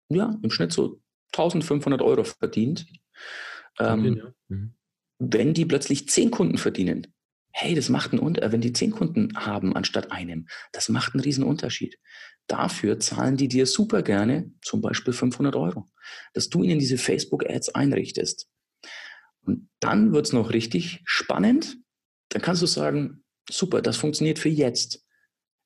ja, 0.09 0.39
im 0.43 0.51
Schnitt 0.51 0.73
so 0.73 1.03
1500 1.33 2.01
Euro 2.01 2.25
verdient. 2.25 2.87
Ähm, 3.79 4.17
ja. 4.17 4.35
mhm. 4.49 4.75
Wenn 5.19 5.53
die 5.53 5.67
plötzlich 5.67 6.09
zehn 6.09 6.31
Kunden 6.31 6.57
verdienen, 6.57 7.09
hey, 7.53 7.75
das 7.75 7.91
macht 7.91 8.13
einen 8.13 8.21
Unterschied, 8.21 8.53
wenn 8.53 8.61
die 8.63 8.73
zehn 8.73 8.91
Kunden 8.91 9.37
haben 9.37 9.77
anstatt 9.77 10.13
einem, 10.13 10.47
das 10.73 10.89
macht 10.89 11.15
einen 11.15 11.25
riesen 11.25 11.45
Unterschied. 11.45 11.99
Dafür 12.49 12.99
zahlen 12.99 13.37
die 13.37 13.49
dir 13.49 13.67
super 13.67 14.03
gerne 14.03 14.51
zum 14.63 14.81
Beispiel 14.81 15.13
500 15.13 15.55
Euro, 15.55 15.87
dass 16.33 16.49
du 16.49 16.63
ihnen 16.63 16.79
diese 16.79 16.99
Facebook-Ads 16.99 17.75
einrichtest. 17.75 18.49
Und 19.43 19.69
dann 19.81 20.13
wird 20.13 20.27
es 20.27 20.33
noch 20.33 20.51
richtig 20.51 21.03
spannend. 21.05 21.77
Dann 22.31 22.43
kannst 22.43 22.63
du 22.63 22.67
sagen, 22.67 23.23
super, 23.49 23.83
das 23.83 23.99
funktioniert 23.99 24.39
für 24.39 24.49
jetzt. 24.49 25.05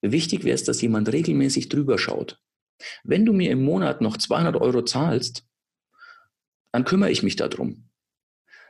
Wichtig 0.02 0.44
wäre 0.44 0.55
es, 0.55 0.64
dass 0.64 0.82
jemand 0.82 1.12
regelmäßig 1.12 1.69
drüber 1.69 1.99
schaut. 1.99 2.40
Wenn 3.05 3.25
du 3.25 3.32
mir 3.32 3.52
im 3.52 3.64
Monat 3.64 4.00
noch 4.00 4.17
200 4.17 4.56
Euro 4.56 4.82
zahlst, 4.82 5.46
dann 6.73 6.84
kümmere 6.84 7.12
ich 7.12 7.23
mich 7.23 7.37
darum. 7.37 7.92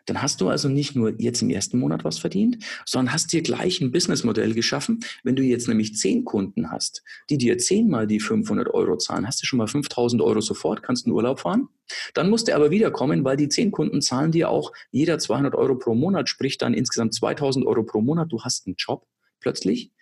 Dann 0.07 0.23
hast 0.23 0.41
du 0.41 0.49
also 0.49 0.69
nicht 0.69 0.97
nur 0.97 1.15
jetzt 1.21 1.43
im 1.43 1.51
ersten 1.51 1.79
Monat 1.79 2.05
was 2.05 2.19
verdient, 2.19 2.65
sondern 2.87 3.13
hast 3.13 3.33
dir 3.33 3.43
gleich 3.43 3.81
ein 3.81 3.93
Businessmodell 3.93 4.55
geschaffen. 4.55 5.01
Wenn 5.23 5.37
du 5.37 5.43
jetzt 5.43 5.69
nämlich 5.69 5.97
zehn 5.97 6.25
Kunden 6.25 6.71
hast, 6.71 7.03
die 7.31 7.39
dir 7.39 7.59
zehnmal 7.59 8.07
die 8.07 8.21
500 8.21 8.73
Euro 8.73 8.97
zahlen, 8.97 9.27
hast 9.27 9.43
du 9.43 9.47
schon 9.47 9.59
mal 9.59 9.69
5000 9.69 10.23
Euro 10.23 10.41
sofort, 10.41 10.83
kannst 10.83 11.07
in 11.07 11.13
Urlaub 11.13 11.41
fahren. 11.41 11.69
Dann 12.15 12.31
musst 12.31 12.49
du 12.49 12.55
aber 12.55 12.71
wiederkommen, 12.71 13.25
weil 13.25 13.37
die 13.37 13.49
zehn 13.49 13.71
Kunden 13.71 14.01
zahlen 14.03 14.33
dir 14.33 14.51
auch 14.51 14.73
jeder 14.91 15.19
200 15.19 15.55
Euro 15.55 15.77
pro 15.77 15.95
Monat, 15.95 16.29
sprich 16.29 16.59
dann 16.59 16.75
insgesamt 16.75 17.15
2000 17.15 17.67
Euro 17.67 17.83
pro 17.83 18.01
Monat. 18.01 18.33
Du 18.33 18.43
hast 18.43 18.67
einen 18.67 18.77
Job 18.77 19.07
plötzlich 19.41 19.93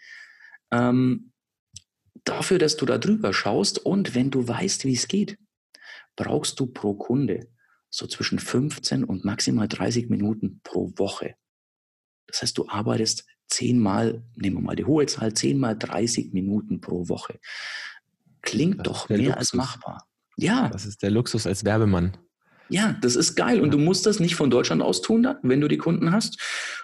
ähm, 0.71 1.33
dafür, 2.25 2.59
dass 2.59 2.77
du 2.77 2.87
da 2.87 2.99
drüber 2.99 3.33
schaust 3.33 3.79
und 3.79 4.15
wenn 4.15 4.31
du 4.31 4.47
weißt, 4.47 4.85
wie 4.85 4.95
es 4.95 5.09
geht, 5.09 5.39
brauchst 6.17 6.61
du 6.61 6.67
pro 6.67 6.95
Kunde 6.95 7.49
so 7.91 8.07
zwischen 8.07 8.39
15 8.39 9.05
und 9.05 9.25
maximal 9.25 9.69
30 9.69 10.09
Minuten 10.09 10.61
pro 10.63 10.93
Woche. 10.97 11.35
Das 12.27 12.43
heißt, 12.43 12.57
du 12.57 12.69
arbeitest 12.69 13.27
zehnmal, 13.49 14.23
nehmen 14.37 14.57
wir 14.57 14.63
mal 14.63 14.77
die 14.77 14.85
hohe 14.85 15.07
Zahl, 15.07 15.35
zehnmal 15.35 15.77
30 15.77 16.33
Minuten 16.33 16.81
pro 16.81 17.09
Woche. 17.09 17.41
Klingt 18.43 18.79
das 18.79 18.85
doch 18.85 19.09
mehr 19.09 19.19
Luxus. 19.19 19.37
als 19.37 19.55
machbar. 19.55 20.07
Ja. 20.37 20.69
Das 20.71 20.87
ist 20.87 21.03
der 21.03 21.11
Luxus 21.11 21.47
als 21.47 21.65
Werbemann. 21.65 22.17
Ja, 22.69 22.97
das 23.03 23.17
ist 23.17 23.35
geil. 23.35 23.61
Und 23.61 23.73
du 23.73 23.79
musst 23.79 24.07
das 24.07 24.21
nicht 24.21 24.37
von 24.37 24.49
Deutschland 24.49 24.81
aus 24.81 25.03
tun, 25.03 25.27
wenn 25.43 25.61
du 25.61 25.67
die 25.67 25.77
Kunden 25.77 26.13
hast. 26.13 26.41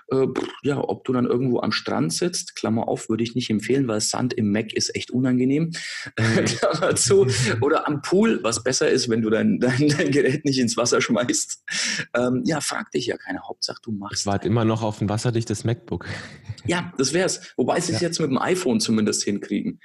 Äh, 0.09 0.27
ja, 0.63 0.79
ob 0.79 1.05
du 1.05 1.13
dann 1.13 1.27
irgendwo 1.27 1.61
am 1.61 1.73
Strand 1.73 2.13
sitzt, 2.13 2.55
Klammer 2.55 2.89
auf, 2.89 3.09
würde 3.09 3.25
ich 3.25 3.35
nicht 3.35 3.51
empfehlen, 3.51 3.89
weil 3.89 4.01
Sand 4.01 4.35
im 4.35 4.53
Mac 4.53 4.73
ist 4.73 4.95
echt 4.95 5.11
unangenehm. 5.11 5.73
Mhm. 6.19 6.45
Klammer 6.45 6.95
zu. 6.95 7.27
Oder 7.61 7.89
am 7.89 8.03
Pool, 8.03 8.41
was 8.43 8.63
besser 8.63 8.89
ist, 8.89 9.09
wenn 9.09 9.23
du 9.23 9.31
dein, 9.31 9.59
dein, 9.61 9.89
dein 9.89 10.11
Gerät 10.11 10.45
nicht 10.45 10.59
ins 10.59 10.77
Wasser 10.77 11.01
schmeißt. 11.01 11.65
Ähm, 12.15 12.43
ja, 12.45 12.61
frag 12.61 12.91
dich 12.93 13.07
ja 13.07 13.17
keine. 13.17 13.37
Hauptsache, 13.47 13.79
du 13.83 13.93
machst. 13.93 14.21
Ich 14.21 14.27
warte 14.27 14.49
immer 14.49 14.65
noch 14.65 14.83
auf 14.83 15.01
ein 15.01 15.09
wasserdichtes 15.09 15.65
MacBook. 15.65 16.07
Ja, 16.69 16.93
das 16.99 17.13
wär's. 17.13 17.53
Wobei 17.57 17.79
sie 17.79 17.93
es 17.93 18.01
ja. 18.01 18.09
jetzt 18.09 18.19
mit 18.19 18.29
dem 18.29 18.39
iPhone 18.39 18.81
zumindest 18.81 19.23
hinkriegen. 19.23 19.79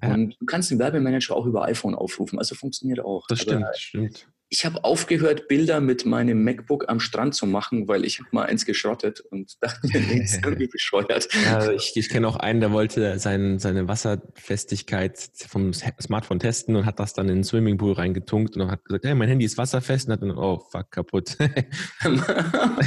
Ja. 0.00 0.14
Und 0.14 0.36
du 0.38 0.46
kannst 0.46 0.70
den 0.70 0.78
Werbemanager 0.78 1.34
auch 1.34 1.44
über 1.44 1.64
iPhone 1.64 1.96
aufrufen, 1.96 2.38
also 2.38 2.54
funktioniert 2.54 3.00
auch. 3.00 3.26
Das 3.26 3.40
stimmt, 3.40 3.64
Aber, 3.64 3.74
stimmt. 3.74 4.28
Ich 4.52 4.66
habe 4.66 4.82
aufgehört, 4.82 5.46
Bilder 5.46 5.80
mit 5.80 6.04
meinem 6.04 6.42
MacBook 6.42 6.88
am 6.88 6.98
Strand 6.98 7.36
zu 7.36 7.46
machen, 7.46 7.86
weil 7.86 8.04
ich 8.04 8.18
habe 8.18 8.28
mal 8.32 8.46
eins 8.46 8.66
geschrottet 8.66 9.20
und 9.20 9.56
dachte 9.62 9.86
mir, 9.86 10.00
nee, 10.00 10.22
ist 10.24 10.44
irgendwie 10.44 10.66
bescheuert. 10.72 11.28
Ja, 11.44 11.70
ich, 11.70 11.92
ich 11.94 12.08
kenne 12.08 12.26
auch 12.26 12.36
einen, 12.36 12.58
der 12.60 12.72
wollte 12.72 13.20
sein, 13.20 13.60
seine 13.60 13.86
Wasserfestigkeit 13.86 15.30
vom 15.48 15.72
Smartphone 15.72 16.40
testen 16.40 16.74
und 16.74 16.84
hat 16.84 16.98
das 16.98 17.12
dann 17.12 17.28
in 17.28 17.36
den 17.36 17.44
Swimmingpool 17.44 17.92
reingetunkt 17.92 18.56
und 18.56 18.68
hat 18.70 18.84
gesagt, 18.84 19.04
hey, 19.04 19.14
mein 19.14 19.28
Handy 19.28 19.44
ist 19.44 19.56
wasserfest 19.56 20.08
und 20.08 20.14
hat 20.14 20.22
dann, 20.22 20.32
oh 20.32 20.58
fuck, 20.70 20.90
kaputt. 20.90 21.36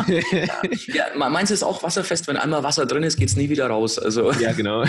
ja, 0.07 0.61
ja, 0.87 1.05
meinst 1.15 1.51
du 1.51 1.53
ist 1.53 1.63
auch 1.63 1.81
wasserfest, 1.81 2.27
wenn 2.27 2.35
einmal 2.35 2.63
Wasser 2.63 2.85
drin 2.85 3.03
ist, 3.03 3.15
geht 3.17 3.29
es 3.29 3.37
nie 3.37 3.49
wieder 3.49 3.67
raus. 3.67 3.97
Also. 3.97 4.33
Ja, 4.33 4.51
genau. 4.51 4.83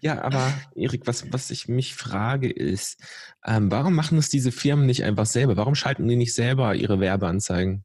ja, 0.00 0.22
aber 0.22 0.52
Erik, 0.76 1.06
was, 1.06 1.32
was 1.32 1.50
ich 1.50 1.66
mich 1.66 1.94
frage 1.94 2.50
ist, 2.50 3.00
ähm, 3.44 3.70
warum 3.70 3.94
machen 3.94 4.18
es 4.18 4.28
diese 4.28 4.52
Firmen 4.52 4.75
nicht 4.84 5.04
einfach 5.04 5.26
selber? 5.26 5.56
Warum 5.56 5.74
schalten 5.74 6.06
die 6.08 6.16
nicht 6.16 6.34
selber 6.34 6.74
ihre 6.74 7.00
Werbeanzeigen? 7.00 7.84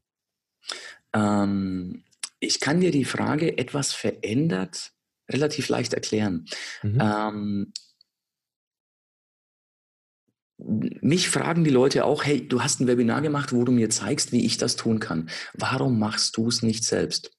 Ähm, 1.14 2.04
ich 2.40 2.60
kann 2.60 2.80
dir 2.80 2.90
die 2.90 3.04
Frage 3.04 3.56
etwas 3.56 3.92
verändert 3.92 4.92
relativ 5.30 5.68
leicht 5.68 5.94
erklären. 5.94 6.46
Mhm. 6.82 6.98
Ähm, 7.00 7.72
mich 10.58 11.28
fragen 11.28 11.64
die 11.64 11.70
Leute 11.70 12.04
auch, 12.04 12.24
hey, 12.24 12.46
du 12.46 12.62
hast 12.62 12.80
ein 12.80 12.86
Webinar 12.86 13.22
gemacht, 13.22 13.52
wo 13.52 13.64
du 13.64 13.72
mir 13.72 13.90
zeigst, 13.90 14.32
wie 14.32 14.44
ich 14.44 14.58
das 14.58 14.76
tun 14.76 15.00
kann. 15.00 15.28
Warum 15.54 15.98
machst 15.98 16.36
du 16.36 16.48
es 16.48 16.62
nicht 16.62 16.84
selbst? 16.84 17.36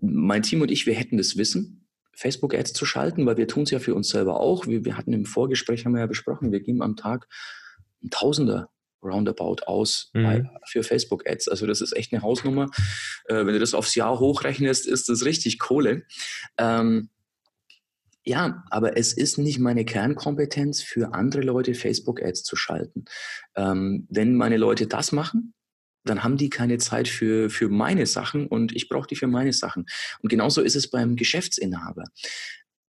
Mein 0.00 0.42
Team 0.42 0.62
und 0.62 0.70
ich, 0.70 0.86
wir 0.86 0.94
hätten 0.94 1.16
das 1.16 1.36
Wissen, 1.36 1.88
Facebook-Ads 2.14 2.72
zu 2.72 2.84
schalten, 2.84 3.26
weil 3.26 3.36
wir 3.36 3.48
tun 3.48 3.64
es 3.64 3.70
ja 3.70 3.78
für 3.78 3.94
uns 3.94 4.08
selber 4.08 4.40
auch. 4.40 4.66
Wir, 4.66 4.84
wir, 4.84 4.96
hatten 4.96 5.12
im 5.12 5.24
Vorgespräch, 5.24 5.84
haben 5.84 5.92
wir 5.92 6.00
ja 6.00 6.06
besprochen, 6.06 6.52
wir 6.52 6.60
geben 6.60 6.82
am 6.82 6.96
Tag 6.96 7.28
ein 8.02 8.10
Tausender 8.10 8.70
roundabout 9.02 9.62
aus 9.66 10.10
mhm. 10.12 10.22
bei, 10.22 10.50
für 10.66 10.82
Facebook-Ads. 10.82 11.48
Also 11.48 11.66
das 11.66 11.80
ist 11.80 11.92
echt 11.96 12.12
eine 12.12 12.22
Hausnummer. 12.22 12.70
Äh, 13.26 13.46
wenn 13.46 13.54
du 13.54 13.58
das 13.58 13.74
aufs 13.74 13.94
Jahr 13.94 14.18
hochrechnest, 14.18 14.86
ist 14.86 15.08
das 15.08 15.24
richtig 15.24 15.58
Kohle. 15.58 16.04
Ähm, 16.58 17.10
ja, 18.24 18.64
aber 18.70 18.96
es 18.98 19.12
ist 19.14 19.38
nicht 19.38 19.58
meine 19.58 19.84
Kernkompetenz, 19.84 20.82
für 20.82 21.14
andere 21.14 21.42
Leute 21.42 21.74
Facebook-Ads 21.74 22.42
zu 22.42 22.56
schalten. 22.56 23.06
Ähm, 23.56 24.06
wenn 24.10 24.34
meine 24.34 24.58
Leute 24.58 24.86
das 24.86 25.12
machen, 25.12 25.54
dann 26.04 26.22
haben 26.24 26.36
die 26.36 26.50
keine 26.50 26.78
Zeit 26.78 27.08
für, 27.08 27.50
für 27.50 27.68
meine 27.68 28.06
Sachen 28.06 28.46
und 28.46 28.74
ich 28.74 28.88
brauche 28.88 29.06
die 29.06 29.16
für 29.16 29.26
meine 29.26 29.52
Sachen. 29.52 29.86
Und 30.20 30.28
genauso 30.28 30.60
ist 30.60 30.76
es 30.76 30.90
beim 30.90 31.16
Geschäftsinhaber. 31.16 32.04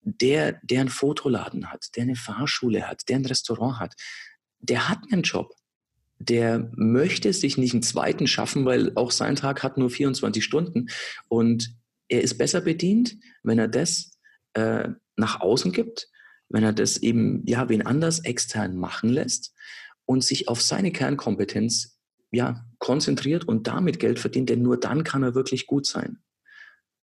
Der, 0.01 0.59
der 0.63 0.81
einen 0.81 0.89
Fotoladen 0.89 1.71
hat, 1.71 1.87
der 1.95 2.03
eine 2.03 2.15
Fahrschule 2.15 2.87
hat, 2.87 3.07
der 3.09 3.17
ein 3.17 3.25
Restaurant 3.25 3.79
hat, 3.79 3.95
der 4.59 4.89
hat 4.89 4.99
einen 5.11 5.23
Job. 5.23 5.53
Der 6.19 6.69
möchte 6.75 7.31
sich 7.31 7.57
nicht 7.57 7.73
einen 7.73 7.83
zweiten 7.83 8.27
schaffen, 8.27 8.65
weil 8.65 8.91
auch 8.95 9.11
sein 9.11 9.35
Tag 9.35 9.63
hat 9.63 9.77
nur 9.77 9.89
24 9.89 10.43
Stunden. 10.43 10.87
Und 11.27 11.75
er 12.09 12.21
ist 12.21 12.37
besser 12.37 12.61
bedient, 12.61 13.17
wenn 13.43 13.59
er 13.59 13.67
das 13.67 14.17
äh, 14.53 14.89
nach 15.15 15.39
außen 15.39 15.71
gibt, 15.71 16.09
wenn 16.49 16.63
er 16.63 16.73
das 16.73 16.97
eben, 16.97 17.45
ja, 17.45 17.69
wen 17.69 17.85
anders 17.85 18.19
extern 18.19 18.75
machen 18.75 19.09
lässt 19.09 19.53
und 20.05 20.23
sich 20.23 20.47
auf 20.47 20.61
seine 20.61 20.91
Kernkompetenz 20.91 21.99
ja, 22.31 22.65
konzentriert 22.79 23.47
und 23.47 23.67
damit 23.67 23.99
Geld 23.99 24.19
verdient, 24.19 24.49
denn 24.49 24.61
nur 24.61 24.79
dann 24.79 25.03
kann 25.03 25.23
er 25.23 25.35
wirklich 25.35 25.67
gut 25.67 25.85
sein. 25.85 26.19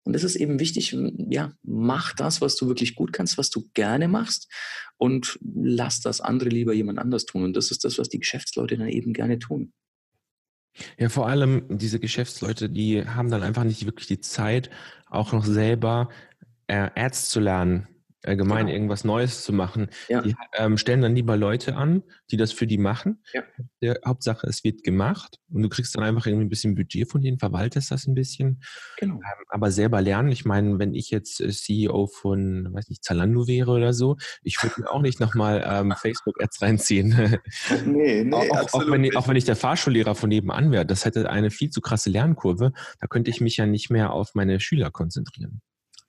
Und 0.07 0.15
es 0.15 0.23
ist 0.23 0.37
eben 0.37 0.57
wichtig, 0.61 0.95
ja, 1.29 1.51
mach 1.63 2.13
das, 2.13 2.39
was 2.39 2.55
du 2.55 2.69
wirklich 2.69 2.95
gut 2.95 3.11
kannst, 3.11 3.37
was 3.37 3.49
du 3.49 3.67
gerne 3.73 4.07
machst 4.07 4.49
und 4.95 5.37
lass 5.41 5.99
das 5.99 6.21
andere 6.21 6.47
lieber 6.47 6.73
jemand 6.73 6.97
anders 6.97 7.25
tun. 7.25 7.43
Und 7.43 7.57
das 7.57 7.71
ist 7.71 7.83
das, 7.83 7.97
was 7.97 8.07
die 8.07 8.19
Geschäftsleute 8.19 8.77
dann 8.77 8.87
eben 8.87 9.11
gerne 9.11 9.37
tun. 9.37 9.73
Ja, 10.97 11.09
vor 11.09 11.27
allem 11.27 11.65
diese 11.67 11.99
Geschäftsleute, 11.99 12.69
die 12.69 13.05
haben 13.05 13.29
dann 13.29 13.43
einfach 13.43 13.65
nicht 13.65 13.85
wirklich 13.85 14.07
die 14.07 14.21
Zeit, 14.21 14.69
auch 15.07 15.33
noch 15.33 15.43
selber 15.43 16.07
äh, 16.67 16.89
Ads 16.95 17.29
zu 17.29 17.41
lernen 17.41 17.89
allgemein 18.24 18.65
genau. 18.65 18.75
irgendwas 18.75 19.03
Neues 19.03 19.43
zu 19.43 19.53
machen. 19.53 19.89
Ja. 20.09 20.21
Die 20.21 20.36
ähm, 20.53 20.77
stellen 20.77 21.01
dann 21.01 21.15
lieber 21.15 21.38
Leute 21.38 21.75
an, 21.75 22.03
die 22.31 22.38
das 22.38 22.51
für 22.51 22.67
die 22.67 22.77
machen. 22.77 23.24
Ja. 23.33 23.43
Der 23.81 24.00
Hauptsache, 24.05 24.47
es 24.47 24.63
wird 24.63 24.83
gemacht 24.83 25.39
und 25.50 25.62
du 25.62 25.69
kriegst 25.69 25.95
dann 25.95 26.03
einfach 26.03 26.25
irgendwie 26.25 26.45
ein 26.45 26.50
bisschen 26.50 26.75
Budget 26.75 27.09
von 27.09 27.21
denen, 27.21 27.39
verwaltest 27.39 27.91
das 27.91 28.07
ein 28.07 28.15
bisschen. 28.15 28.62
Genau. 28.97 29.15
Ähm, 29.15 29.45
aber 29.50 29.71
selber 29.71 30.01
lernen, 30.01 30.31
ich 30.31 30.45
meine, 30.45 30.79
wenn 30.79 30.93
ich 30.93 31.09
jetzt 31.09 31.39
äh, 31.41 31.50
CEO 31.50 32.07
von, 32.07 32.74
weiß 32.74 32.89
nicht, 32.89 33.03
Zalando 33.03 33.47
wäre 33.47 33.71
oder 33.71 33.93
so, 33.93 34.17
ich 34.41 34.62
würde 34.63 34.81
mir 34.81 34.91
auch 34.91 35.01
nicht 35.01 35.19
nochmal 35.19 35.63
ähm, 35.67 35.91
Facebook-Ads 35.97 36.62
reinziehen. 36.62 37.39
nee, 37.86 38.24
nee, 38.24 38.33
auch, 38.51 38.74
auch, 38.74 38.91
wenn, 38.91 39.15
auch 39.15 39.27
wenn 39.27 39.38
ich 39.38 39.45
der 39.45 39.55
Fahrschullehrer 39.55 40.15
von 40.15 40.29
nebenan 40.29 40.71
wäre, 40.71 40.86
das 40.86 41.05
hätte 41.05 41.29
eine 41.29 41.51
viel 41.51 41.69
zu 41.69 41.81
krasse 41.81 42.09
Lernkurve. 42.09 42.74
Da 43.00 43.07
könnte 43.07 43.29
ich 43.29 43.41
mich 43.41 43.57
ja 43.57 43.65
nicht 43.65 43.89
mehr 43.89 44.12
auf 44.12 44.33
meine 44.33 44.59
Schüler 44.59 44.91
konzentrieren. 44.91 45.62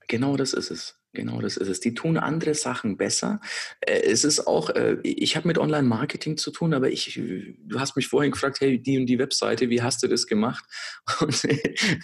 Genau 0.09 0.37
das 0.37 0.55
ist 0.55 0.71
es. 0.71 0.99
Genau 1.15 1.41
das 1.41 1.57
ist 1.57 1.69
es. 1.69 1.81
Die 1.81 1.95
tun 1.95 2.17
andere 2.17 2.55
Sachen 2.55 2.97
besser. 2.97 3.41
Äh, 3.81 4.03
es 4.03 4.25
ist 4.25 4.47
auch, 4.47 4.71
äh, 4.71 4.99
ich 5.03 5.37
habe 5.37 5.49
mit 5.49 5.59
Online-Marketing 5.59 6.37
zu 6.37 6.51
tun, 6.51 6.75
aber 6.75 6.91
ich, 6.91 7.15
du 7.15 7.81
hast 7.81 7.97
mich 7.97 8.09
vorhin 8.09 8.33
gefragt, 8.33 8.61
hey, 8.61 8.81
die 8.81 8.99
und 8.99 9.07
die 9.07 9.19
Webseite, 9.19 9.71
wie 9.71 9.83
hast 9.83 10.03
du 10.03 10.09
das 10.09 10.27
gemacht? 10.27 10.65
Und 11.21 11.43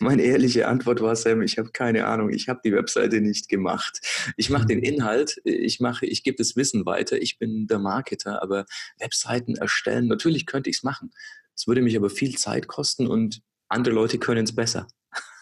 meine 0.00 0.22
ehrliche 0.22 0.68
Antwort 0.68 1.00
war, 1.00 1.16
Sam, 1.16 1.42
ich 1.42 1.58
habe 1.58 1.70
keine 1.70 2.06
Ahnung, 2.06 2.30
ich 2.30 2.48
habe 2.48 2.60
die 2.64 2.72
Webseite 2.72 3.20
nicht 3.20 3.48
gemacht. 3.48 4.00
Ich 4.36 4.50
mache 4.50 4.66
den 4.66 4.78
mhm. 4.78 4.84
Inhalt, 4.84 5.40
ich 5.44 5.80
mache, 5.80 6.06
ich 6.06 6.22
gebe 6.22 6.36
das 6.36 6.56
Wissen 6.56 6.86
weiter, 6.86 7.20
ich 7.20 7.38
bin 7.38 7.66
der 7.66 7.78
Marketer, 7.78 8.42
aber 8.42 8.64
Webseiten 8.98 9.56
erstellen, 9.56 10.06
natürlich 10.08 10.46
könnte 10.46 10.70
ich 10.70 10.76
es 10.76 10.82
machen. 10.82 11.10
Es 11.54 11.66
würde 11.66 11.82
mich 11.82 11.96
aber 11.96 12.10
viel 12.10 12.36
Zeit 12.36 12.66
kosten 12.68 13.06
und 13.06 13.42
andere 13.68 13.94
Leute 13.94 14.18
können 14.18 14.44
es 14.44 14.54
besser. 14.54 14.86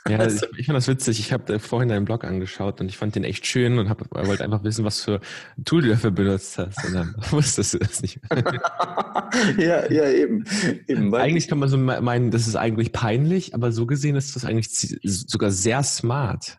Ja, 0.09 0.27
ich, 0.27 0.43
ich 0.57 0.67
fand 0.67 0.77
das 0.77 0.89
witzig. 0.89 1.21
Ich 1.21 1.33
habe 1.33 1.61
vorhin 1.61 1.89
deinen 1.89 2.05
Blog 2.05 2.25
angeschaut 2.25 2.81
und 2.81 2.89
ich 2.89 2.97
fand 2.97 3.15
den 3.15 3.23
echt 3.23 3.47
schön 3.47 3.79
und 3.79 3.89
hab, 3.89 4.11
wollte 4.11 4.43
einfach 4.43 4.65
wissen, 4.65 4.85
was 4.85 5.03
für 5.03 5.21
Tool 5.65 5.83
du 5.83 5.91
dafür 5.91 6.11
benutzt 6.11 6.59
hast. 6.59 6.85
Und 6.85 6.95
dann 6.95 7.15
wusstest 7.31 7.75
du 7.75 7.79
das 7.79 8.03
nicht. 8.03 8.21
ja, 9.59 9.91
ja, 9.91 10.11
eben. 10.11 10.45
eben 10.89 11.15
eigentlich 11.15 11.47
kann 11.47 11.59
man 11.59 11.69
so 11.69 11.79
meinen, 11.79 12.33
das 12.33 12.49
ist 12.49 12.57
eigentlich 12.57 12.93
peinlich, 12.93 13.55
aber 13.55 13.71
so 13.71 13.87
gesehen 13.87 14.17
ist 14.17 14.35
das 14.35 14.45
eigentlich 14.45 14.71
sogar 15.05 15.53
sehr 15.53 15.83
smart. 15.85 16.59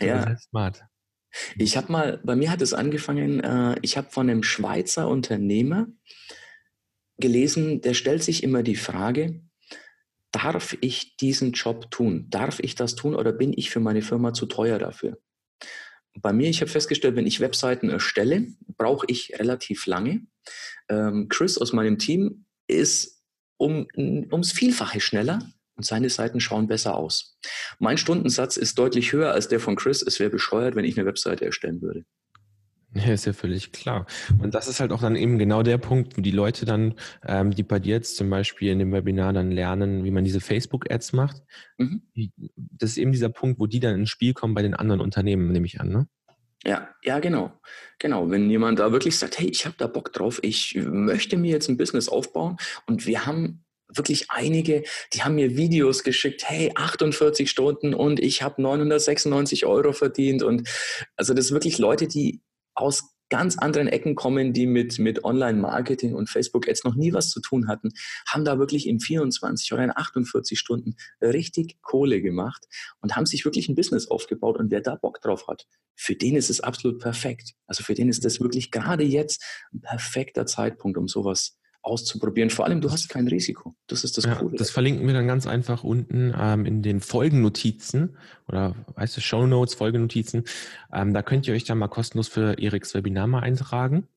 Ja. 0.00 0.22
Sehr 0.22 0.38
smart. 0.38 0.84
Ich 1.56 1.76
habe 1.76 1.92
mal, 1.92 2.20
bei 2.24 2.36
mir 2.36 2.50
hat 2.50 2.62
es 2.62 2.72
angefangen, 2.72 3.40
äh, 3.40 3.76
ich 3.82 3.98
habe 3.98 4.08
von 4.10 4.30
einem 4.30 4.42
Schweizer 4.42 5.08
Unternehmer 5.08 5.88
gelesen, 7.18 7.82
der 7.82 7.92
stellt 7.92 8.22
sich 8.22 8.42
immer 8.42 8.62
die 8.62 8.76
Frage, 8.76 9.42
darf 10.52 10.76
ich 10.80 11.16
diesen 11.16 11.52
Job 11.52 11.90
tun? 11.90 12.26
Darf 12.30 12.60
ich 12.60 12.74
das 12.74 12.94
tun 12.94 13.14
oder 13.14 13.32
bin 13.32 13.52
ich 13.56 13.70
für 13.70 13.80
meine 13.80 14.02
Firma 14.02 14.32
zu 14.32 14.46
teuer 14.46 14.78
dafür? 14.78 15.18
Bei 16.20 16.32
mir, 16.32 16.48
ich 16.48 16.60
habe 16.60 16.70
festgestellt, 16.70 17.16
wenn 17.16 17.26
ich 17.26 17.40
Webseiten 17.40 17.90
erstelle, 17.90 18.48
brauche 18.76 19.06
ich 19.08 19.38
relativ 19.38 19.86
lange. 19.86 20.26
Ähm, 20.88 21.28
Chris 21.28 21.58
aus 21.58 21.72
meinem 21.72 21.98
Team 21.98 22.46
ist 22.66 23.22
um, 23.56 23.86
ums 23.96 24.52
Vielfache 24.52 25.00
schneller 25.00 25.38
und 25.76 25.84
seine 25.84 26.10
Seiten 26.10 26.40
schauen 26.40 26.66
besser 26.66 26.96
aus. 26.96 27.38
Mein 27.78 27.98
Stundensatz 27.98 28.56
ist 28.56 28.78
deutlich 28.78 29.12
höher 29.12 29.32
als 29.32 29.48
der 29.48 29.60
von 29.60 29.76
Chris. 29.76 30.02
Es 30.02 30.18
wäre 30.18 30.30
bescheuert, 30.30 30.74
wenn 30.74 30.84
ich 30.84 30.98
eine 30.98 31.06
Webseite 31.06 31.44
erstellen 31.44 31.80
würde. 31.82 32.04
Ja, 32.94 33.12
ist 33.12 33.26
ja 33.26 33.32
völlig 33.32 33.72
klar. 33.72 34.06
Und 34.38 34.54
das 34.54 34.66
ist 34.66 34.80
halt 34.80 34.92
auch 34.92 35.02
dann 35.02 35.14
eben 35.14 35.38
genau 35.38 35.62
der 35.62 35.78
Punkt, 35.78 36.16
wo 36.16 36.22
die 36.22 36.30
Leute 36.30 36.64
dann, 36.64 36.94
ähm, 37.26 37.50
die 37.50 37.62
bei 37.62 37.78
dir 37.78 37.96
jetzt 37.96 38.16
zum 38.16 38.30
Beispiel 38.30 38.72
in 38.72 38.78
dem 38.78 38.92
Webinar 38.92 39.32
dann 39.32 39.50
lernen, 39.50 40.04
wie 40.04 40.10
man 40.10 40.24
diese 40.24 40.40
Facebook-Ads 40.40 41.12
macht. 41.12 41.42
Mhm. 41.76 42.02
Das 42.56 42.90
ist 42.90 42.98
eben 42.98 43.12
dieser 43.12 43.28
Punkt, 43.28 43.60
wo 43.60 43.66
die 43.66 43.80
dann 43.80 43.94
ins 43.94 44.10
Spiel 44.10 44.32
kommen 44.32 44.54
bei 44.54 44.62
den 44.62 44.74
anderen 44.74 45.00
Unternehmen, 45.00 45.52
nehme 45.52 45.66
ich 45.66 45.80
an, 45.80 45.90
ne? 45.90 46.08
Ja, 46.64 46.88
ja, 47.04 47.20
genau. 47.20 47.52
Genau. 47.98 48.30
Wenn 48.30 48.50
jemand 48.50 48.80
da 48.80 48.90
wirklich 48.90 49.16
sagt, 49.16 49.38
hey, 49.38 49.48
ich 49.48 49.64
habe 49.64 49.76
da 49.78 49.86
Bock 49.86 50.12
drauf, 50.12 50.40
ich 50.42 50.74
möchte 50.74 51.36
mir 51.36 51.52
jetzt 51.52 51.68
ein 51.68 51.76
Business 51.76 52.08
aufbauen 52.08 52.56
und 52.86 53.06
wir 53.06 53.26
haben 53.26 53.64
wirklich 53.94 54.30
einige, 54.30 54.82
die 55.12 55.22
haben 55.22 55.36
mir 55.36 55.56
Videos 55.56 56.04
geschickt, 56.04 56.42
hey, 56.46 56.72
48 56.74 57.48
Stunden 57.48 57.94
und 57.94 58.20
ich 58.20 58.42
habe 58.42 58.60
996 58.60 59.66
Euro 59.66 59.92
verdient 59.92 60.42
und 60.42 60.68
also 61.16 61.32
das 61.32 61.46
sind 61.46 61.54
wirklich 61.54 61.78
Leute, 61.78 62.06
die 62.06 62.40
aus 62.78 63.14
ganz 63.28 63.58
anderen 63.58 63.88
Ecken 63.88 64.14
kommen, 64.14 64.52
die 64.52 64.66
mit, 64.66 64.98
mit 64.98 65.24
Online-Marketing 65.24 66.14
und 66.14 66.30
Facebook-Ads 66.30 66.84
noch 66.84 66.94
nie 66.94 67.12
was 67.12 67.30
zu 67.30 67.40
tun 67.40 67.68
hatten, 67.68 67.90
haben 68.26 68.44
da 68.44 68.58
wirklich 68.58 68.86
in 68.86 69.00
24 69.00 69.72
oder 69.72 69.84
in 69.84 69.92
48 69.94 70.58
Stunden 70.58 70.96
richtig 71.20 71.80
Kohle 71.82 72.22
gemacht 72.22 72.66
und 73.00 73.16
haben 73.16 73.26
sich 73.26 73.44
wirklich 73.44 73.68
ein 73.68 73.74
Business 73.74 74.08
aufgebaut. 74.08 74.58
Und 74.58 74.70
wer 74.70 74.80
da 74.80 74.94
Bock 74.94 75.20
drauf 75.20 75.46
hat, 75.48 75.66
für 75.94 76.14
den 76.14 76.36
ist 76.36 76.50
es 76.50 76.60
absolut 76.60 77.00
perfekt. 77.00 77.54
Also 77.66 77.82
für 77.82 77.94
den 77.94 78.08
ist 78.08 78.24
das 78.24 78.40
wirklich 78.40 78.70
gerade 78.70 79.04
jetzt 79.04 79.44
ein 79.72 79.80
perfekter 79.80 80.46
Zeitpunkt, 80.46 80.96
um 80.96 81.08
sowas 81.08 81.57
auszuprobieren. 81.82 82.50
Vor 82.50 82.64
allem, 82.64 82.80
du 82.80 82.90
hast 82.90 83.08
kein 83.08 83.28
Risiko. 83.28 83.74
Das 83.86 84.04
ist 84.04 84.16
das 84.16 84.24
ja, 84.24 84.34
Coole. 84.34 84.56
Das 84.56 84.70
verlinken 84.70 85.06
wir 85.06 85.14
dann 85.14 85.26
ganz 85.26 85.46
einfach 85.46 85.84
unten 85.84 86.34
ähm, 86.38 86.66
in 86.66 86.82
den 86.82 87.00
Folgennotizen 87.00 88.16
oder 88.46 88.74
weißt 88.94 89.16
du, 89.16 89.20
Show 89.20 89.46
Notes, 89.46 89.74
Folgenotizen. 89.74 90.44
Ähm, 90.92 91.14
da 91.14 91.22
könnt 91.22 91.46
ihr 91.46 91.54
euch 91.54 91.64
dann 91.64 91.78
mal 91.78 91.88
kostenlos 91.88 92.28
für 92.28 92.58
Eriks 92.58 92.94
Webinar 92.94 93.26
mal 93.26 93.40
eintragen. 93.40 94.08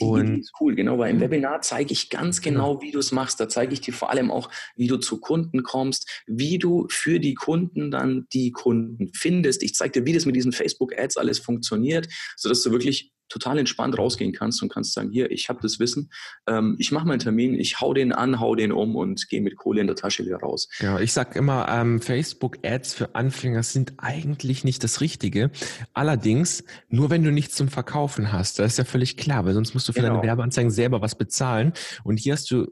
Die 0.00 0.04
und 0.04 0.26
Idee 0.26 0.40
ist 0.40 0.52
cool, 0.60 0.74
genau, 0.74 0.98
weil 0.98 1.10
im 1.10 1.20
Webinar 1.20 1.60
zeige 1.62 1.92
ich 1.92 2.10
ganz 2.10 2.40
genau, 2.40 2.70
genau. 2.70 2.82
wie 2.82 2.90
du 2.90 2.98
es 2.98 3.12
machst. 3.12 3.38
Da 3.40 3.48
zeige 3.48 3.72
ich 3.72 3.80
dir 3.80 3.94
vor 3.94 4.10
allem 4.10 4.30
auch, 4.30 4.50
wie 4.76 4.88
du 4.88 4.96
zu 4.96 5.20
Kunden 5.20 5.62
kommst, 5.62 6.22
wie 6.26 6.58
du 6.58 6.86
für 6.90 7.20
die 7.20 7.34
Kunden 7.34 7.90
dann 7.90 8.26
die 8.32 8.50
Kunden 8.50 9.10
findest. 9.14 9.62
Ich 9.62 9.74
zeige 9.74 10.00
dir, 10.00 10.06
wie 10.06 10.12
das 10.12 10.26
mit 10.26 10.36
diesen 10.36 10.52
Facebook-Ads 10.52 11.16
alles 11.16 11.38
funktioniert, 11.38 12.08
sodass 12.36 12.62
du 12.62 12.72
wirklich 12.72 13.12
total 13.28 13.58
entspannt 13.58 13.98
rausgehen 13.98 14.32
kannst 14.32 14.62
und 14.62 14.70
kannst 14.70 14.94
sagen, 14.94 15.10
hier, 15.10 15.30
ich 15.30 15.48
habe 15.48 15.60
das 15.62 15.78
Wissen, 15.78 16.10
ähm, 16.46 16.76
ich 16.78 16.92
mache 16.92 17.06
meinen 17.06 17.18
Termin, 17.18 17.54
ich 17.54 17.80
hau 17.80 17.94
den 17.94 18.12
an, 18.12 18.40
hau 18.40 18.54
den 18.54 18.72
um 18.72 18.96
und 18.96 19.28
gehe 19.28 19.40
mit 19.40 19.56
Kohle 19.56 19.80
in 19.80 19.86
der 19.86 19.96
Tasche 19.96 20.24
wieder 20.24 20.38
raus. 20.38 20.68
Ja, 20.80 20.98
ich 21.00 21.12
sage 21.12 21.38
immer, 21.38 21.68
ähm, 21.68 22.00
Facebook-Ads 22.00 22.94
für 22.94 23.14
Anfänger 23.14 23.62
sind 23.62 23.94
eigentlich 23.98 24.64
nicht 24.64 24.84
das 24.84 25.00
Richtige. 25.00 25.50
Allerdings, 25.94 26.64
nur 26.88 27.10
wenn 27.10 27.22
du 27.22 27.32
nichts 27.32 27.54
zum 27.54 27.68
Verkaufen 27.68 28.32
hast, 28.32 28.58
das 28.58 28.72
ist 28.72 28.78
ja 28.78 28.84
völlig 28.84 29.16
klar, 29.16 29.44
weil 29.44 29.54
sonst 29.54 29.74
musst 29.74 29.88
du 29.88 29.92
für 29.92 30.00
genau. 30.00 30.14
deine 30.14 30.26
Werbeanzeigen 30.26 30.70
selber 30.70 31.00
was 31.00 31.14
bezahlen. 31.14 31.72
Und 32.04 32.18
hier 32.18 32.34
hast 32.34 32.50
du 32.50 32.66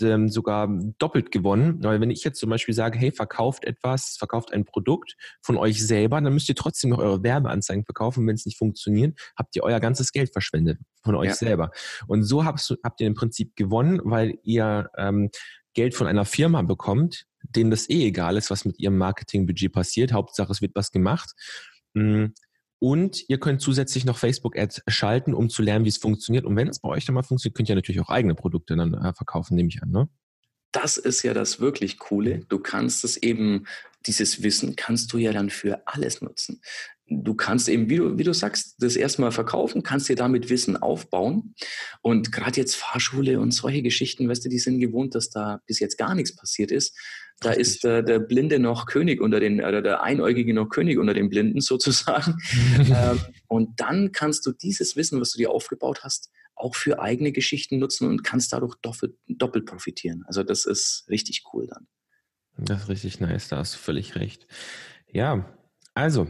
ähm, 0.00 0.28
sogar 0.28 0.68
doppelt 0.98 1.30
gewonnen. 1.30 1.82
Weil 1.82 2.00
wenn 2.00 2.10
ich 2.10 2.24
jetzt 2.24 2.38
zum 2.38 2.50
Beispiel 2.50 2.74
sage, 2.74 2.98
hey, 2.98 3.12
verkauft 3.12 3.64
etwas, 3.64 4.16
verkauft 4.18 4.52
ein 4.52 4.64
Produkt 4.64 5.16
von 5.42 5.56
euch 5.56 5.84
selber, 5.84 6.20
dann 6.20 6.32
müsst 6.32 6.48
ihr 6.48 6.54
trotzdem 6.54 6.90
noch 6.90 6.98
eure 6.98 7.22
Werbeanzeigen 7.22 7.84
verkaufen. 7.84 8.26
Wenn 8.26 8.34
es 8.34 8.46
nicht 8.46 8.58
funktioniert, 8.58 9.18
habt 9.36 9.56
ihr 9.56 9.62
euer 9.62 9.80
ganzes 9.80 10.12
Geld 10.12 10.32
verschwendet 10.32 10.78
von 11.02 11.14
euch 11.14 11.28
ja. 11.28 11.34
selber. 11.34 11.70
Und 12.06 12.22
so 12.22 12.44
habt, 12.44 12.76
habt 12.84 13.00
ihr 13.00 13.06
im 13.06 13.14
Prinzip 13.14 13.56
gewonnen, 13.56 14.00
weil 14.04 14.38
ihr 14.42 14.90
ähm, 14.96 15.30
Geld 15.74 15.94
von 15.94 16.06
einer 16.06 16.24
Firma 16.24 16.62
bekommt, 16.62 17.26
denen 17.42 17.70
das 17.70 17.88
eh 17.88 18.06
egal 18.06 18.36
ist, 18.36 18.50
was 18.50 18.64
mit 18.64 18.78
ihrem 18.78 18.98
Marketingbudget 18.98 19.72
passiert. 19.72 20.12
Hauptsache, 20.12 20.52
es 20.52 20.60
wird 20.60 20.74
was 20.74 20.90
gemacht. 20.90 21.32
Und 22.80 23.28
ihr 23.28 23.38
könnt 23.38 23.60
zusätzlich 23.60 24.06
noch 24.06 24.16
Facebook-Ads 24.16 24.82
schalten, 24.88 25.34
um 25.34 25.50
zu 25.50 25.62
lernen, 25.62 25.84
wie 25.84 25.90
es 25.90 25.98
funktioniert. 25.98 26.46
Und 26.46 26.56
wenn 26.56 26.66
es 26.66 26.80
bei 26.80 26.88
euch 26.88 27.04
dann 27.04 27.14
mal 27.14 27.22
funktioniert, 27.22 27.54
könnt 27.54 27.68
ihr 27.68 27.74
natürlich 27.74 28.00
auch 28.00 28.08
eigene 28.08 28.34
Produkte 28.34 28.74
dann 28.74 28.94
äh, 28.94 29.12
verkaufen, 29.12 29.54
nehme 29.54 29.68
ich 29.68 29.82
an. 29.82 29.90
Ne? 29.90 30.08
Das 30.72 30.96
ist 30.96 31.22
ja 31.22 31.34
das 31.34 31.60
wirklich 31.60 31.98
Coole. 31.98 32.40
Du 32.48 32.58
kannst 32.58 33.04
es 33.04 33.18
eben, 33.18 33.66
dieses 34.06 34.42
Wissen 34.42 34.76
kannst 34.76 35.12
du 35.12 35.18
ja 35.18 35.32
dann 35.32 35.50
für 35.50 35.86
alles 35.86 36.20
nutzen 36.22 36.60
du 37.10 37.34
kannst 37.34 37.68
eben, 37.68 37.90
wie 37.90 37.96
du, 37.96 38.18
wie 38.18 38.24
du 38.24 38.32
sagst, 38.32 38.76
das 38.78 38.96
erstmal 38.96 39.32
verkaufen, 39.32 39.82
kannst 39.82 40.08
dir 40.08 40.16
damit 40.16 40.48
Wissen 40.48 40.76
aufbauen. 40.76 41.54
Und 42.02 42.32
gerade 42.32 42.60
jetzt 42.60 42.76
Fahrschule 42.76 43.40
und 43.40 43.52
solche 43.52 43.82
Geschichten, 43.82 44.28
weißt 44.28 44.44
du, 44.44 44.48
die 44.48 44.58
sind 44.58 44.80
gewohnt, 44.80 45.14
dass 45.14 45.28
da 45.28 45.60
bis 45.66 45.80
jetzt 45.80 45.98
gar 45.98 46.14
nichts 46.14 46.34
passiert 46.34 46.70
ist. 46.70 46.96
Da 47.40 47.50
Richtig. 47.50 47.66
ist 47.66 47.84
äh, 47.84 48.04
der 48.04 48.20
Blinde 48.20 48.58
noch 48.58 48.86
König 48.86 49.20
unter 49.20 49.40
den, 49.40 49.60
oder 49.60 49.82
der 49.82 50.02
Einäugige 50.02 50.54
noch 50.54 50.68
König 50.68 50.98
unter 50.98 51.14
den 51.14 51.28
Blinden 51.28 51.60
sozusagen. 51.60 52.36
ähm, 52.78 53.20
und 53.48 53.80
dann 53.80 54.12
kannst 54.12 54.46
du 54.46 54.52
dieses 54.52 54.94
Wissen, 54.96 55.20
was 55.20 55.32
du 55.32 55.38
dir 55.38 55.50
aufgebaut 55.50 56.00
hast, 56.04 56.30
auch 56.54 56.76
für 56.76 57.00
eigene 57.00 57.32
Geschichten 57.32 57.78
nutzen 57.78 58.06
und 58.06 58.22
kannst 58.22 58.52
dadurch 58.52 58.76
doppelt, 58.82 59.16
doppelt 59.26 59.64
profitieren. 59.64 60.22
Also 60.26 60.42
das 60.42 60.66
ist 60.66 61.06
richtig 61.08 61.42
cool 61.52 61.66
dann. 61.66 61.86
Das 62.64 62.82
ist 62.82 62.88
richtig 62.88 63.20
nice, 63.20 63.48
da 63.48 63.58
hast 63.58 63.74
du 63.74 63.78
völlig 63.78 64.16
recht. 64.16 64.46
Ja, 65.12 65.44
also 65.94 66.26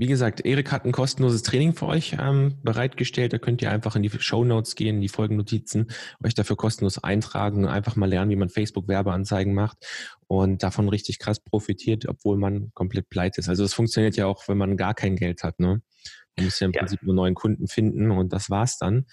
wie 0.00 0.06
gesagt, 0.06 0.46
Erik 0.46 0.70
hat 0.70 0.84
ein 0.84 0.92
kostenloses 0.92 1.42
Training 1.42 1.74
für 1.74 1.86
euch 1.86 2.16
ähm, 2.20 2.56
bereitgestellt. 2.62 3.32
Da 3.32 3.38
könnt 3.38 3.60
ihr 3.62 3.72
einfach 3.72 3.96
in 3.96 4.04
die 4.04 4.10
Show 4.10 4.44
Notes 4.44 4.76
gehen, 4.76 4.96
in 4.96 5.00
die 5.00 5.08
Folgennotizen, 5.08 5.90
euch 6.22 6.34
dafür 6.34 6.54
kostenlos 6.54 7.02
eintragen, 7.02 7.66
einfach 7.66 7.96
mal 7.96 8.08
lernen, 8.08 8.30
wie 8.30 8.36
man 8.36 8.48
Facebook-Werbeanzeigen 8.48 9.52
macht 9.52 9.78
und 10.28 10.62
davon 10.62 10.88
richtig 10.88 11.18
krass 11.18 11.40
profitiert, 11.40 12.06
obwohl 12.08 12.36
man 12.36 12.70
komplett 12.74 13.08
pleite 13.08 13.40
ist. 13.40 13.48
Also 13.48 13.64
das 13.64 13.74
funktioniert 13.74 14.16
ja 14.16 14.26
auch, 14.26 14.46
wenn 14.46 14.56
man 14.56 14.76
gar 14.76 14.94
kein 14.94 15.16
Geld 15.16 15.42
hat. 15.42 15.58
Ne? 15.58 15.82
Man 16.36 16.44
muss 16.44 16.60
ja 16.60 16.66
im 16.66 16.72
ja. 16.74 16.78
Prinzip 16.78 17.02
nur 17.02 17.16
neuen 17.16 17.34
Kunden 17.34 17.66
finden 17.66 18.12
und 18.12 18.32
das 18.32 18.50
war's 18.50 18.78
dann. 18.78 19.06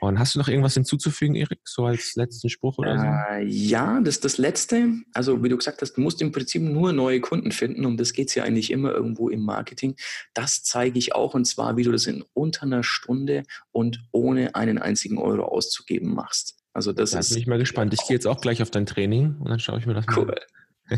Und 0.00 0.18
hast 0.18 0.34
du 0.34 0.38
noch 0.38 0.48
irgendwas 0.48 0.74
hinzuzufügen, 0.74 1.34
Erik, 1.34 1.60
so 1.64 1.84
als 1.84 2.14
letzten 2.16 2.48
Spruch 2.48 2.78
oder 2.78 2.98
so? 2.98 3.04
Äh, 3.04 3.44
ja, 3.46 4.00
das 4.00 4.20
das 4.20 4.38
Letzte. 4.38 4.94
Also, 5.14 5.42
wie 5.42 5.48
du 5.48 5.56
gesagt 5.56 5.82
hast, 5.82 5.94
du 5.94 6.00
musst 6.00 6.20
im 6.22 6.32
Prinzip 6.32 6.62
nur 6.62 6.92
neue 6.92 7.20
Kunden 7.20 7.52
finden. 7.52 7.84
Um 7.84 7.96
das 7.96 8.12
geht 8.12 8.28
es 8.28 8.34
ja 8.34 8.44
eigentlich 8.44 8.70
immer 8.70 8.92
irgendwo 8.92 9.28
im 9.28 9.42
Marketing. 9.42 9.96
Das 10.34 10.62
zeige 10.62 10.98
ich 10.98 11.14
auch 11.14 11.34
und 11.34 11.44
zwar, 11.46 11.76
wie 11.76 11.82
du 11.82 11.92
das 11.92 12.06
in 12.06 12.24
unter 12.34 12.64
einer 12.64 12.82
Stunde 12.82 13.44
und 13.72 14.04
ohne 14.12 14.54
einen 14.54 14.78
einzigen 14.78 15.18
Euro 15.18 15.44
auszugeben 15.44 16.14
machst. 16.14 16.56
Also 16.72 16.92
das 16.92 17.12
da 17.12 17.20
ist. 17.20 17.30
bin 17.30 17.38
ich 17.38 17.46
mal 17.46 17.58
gespannt. 17.58 17.94
Ich 17.94 18.06
gehe 18.06 18.14
jetzt 18.14 18.26
auch 18.26 18.40
gleich 18.40 18.60
auf 18.60 18.70
dein 18.70 18.84
Training 18.84 19.36
und 19.38 19.48
dann 19.48 19.58
schaue 19.58 19.78
ich 19.78 19.86
mir 19.86 19.94
das 19.94 20.04
cool. 20.14 20.26
mal 20.26 20.34
an. 20.34 20.38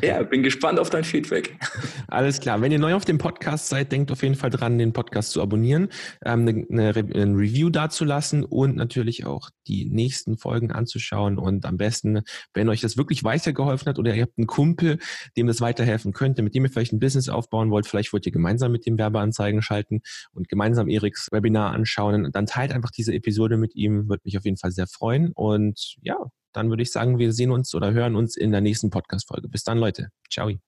Ja, 0.03 0.23
bin 0.23 0.43
gespannt 0.43 0.79
auf 0.79 0.91
dein 0.91 1.05
Feedback. 1.05 1.59
Alles 2.09 2.41
klar. 2.41 2.61
Wenn 2.61 2.73
ihr 2.73 2.79
neu 2.79 2.95
auf 2.95 3.05
dem 3.05 3.19
Podcast 3.19 3.69
seid, 3.69 3.91
denkt 3.91 4.13
auf 4.13 4.23
jeden 4.23 4.35
Fall 4.35 4.51
dran, 4.51 4.77
den 4.77 4.93
Podcast 4.93 5.31
zu 5.31 5.41
abonnieren, 5.41 5.89
ähm, 6.25 6.67
eine, 6.69 6.91
eine, 6.91 7.15
ein 7.15 7.37
Review 7.37 7.71
dazulassen 7.71 8.45
und 8.45 8.77
natürlich 8.77 9.25
auch 9.25 9.51
die 9.67 9.87
nächsten 9.87 10.37
Folgen 10.37 10.73
anzuschauen. 10.73 11.39
Und 11.39 11.65
am 11.65 11.79
besten, 11.79 12.23
wenn 12.53 12.69
euch 12.69 12.83
das 12.83 12.97
wirklich 12.97 13.25
weitergeholfen 13.25 13.89
hat 13.89 13.99
oder 13.99 14.15
ihr 14.15 14.23
habt 14.23 14.37
einen 14.37 14.47
Kumpel, 14.47 14.99
dem 15.37 15.47
das 15.47 15.61
weiterhelfen 15.61 16.13
könnte, 16.13 16.43
mit 16.43 16.55
dem 16.55 16.65
ihr 16.65 16.71
vielleicht 16.71 16.93
ein 16.93 17.01
Business 17.01 17.29
aufbauen 17.29 17.71
wollt, 17.71 17.87
vielleicht 17.87 18.13
wollt 18.13 18.27
ihr 18.27 18.33
gemeinsam 18.33 18.73
mit 18.73 18.85
dem 18.85 18.99
Werbeanzeigen 18.99 19.63
schalten 19.63 20.03
und 20.33 20.49
gemeinsam 20.49 20.89
Eriks 20.89 21.29
Webinar 21.33 21.73
anschauen, 21.73 22.31
dann 22.33 22.47
teilt 22.47 22.73
einfach 22.73 22.91
diese 22.91 23.15
Episode 23.15 23.57
mit 23.57 23.75
ihm, 23.75 24.09
würde 24.09 24.23
mich 24.25 24.37
auf 24.37 24.45
jeden 24.45 24.59
Fall 24.59 24.71
sehr 24.71 24.87
freuen. 24.87 25.33
Und 25.33 25.97
ja, 26.03 26.17
dann 26.59 26.71
würde 26.71 26.83
ich 26.83 26.91
sagen, 26.93 27.19
wir 27.19 27.33
sehen 27.33 27.51
uns 27.51 27.75
oder 27.75 27.93
hören 27.93 28.17
uns 28.17 28.37
in 28.37 28.51
der 28.51 28.61
nächsten 28.61 28.91
Podcast-Folge. 28.91 29.49
Bis 29.49 29.63
dann, 29.65 29.79
Leute. 29.79 30.11
Ciao. 30.29 30.59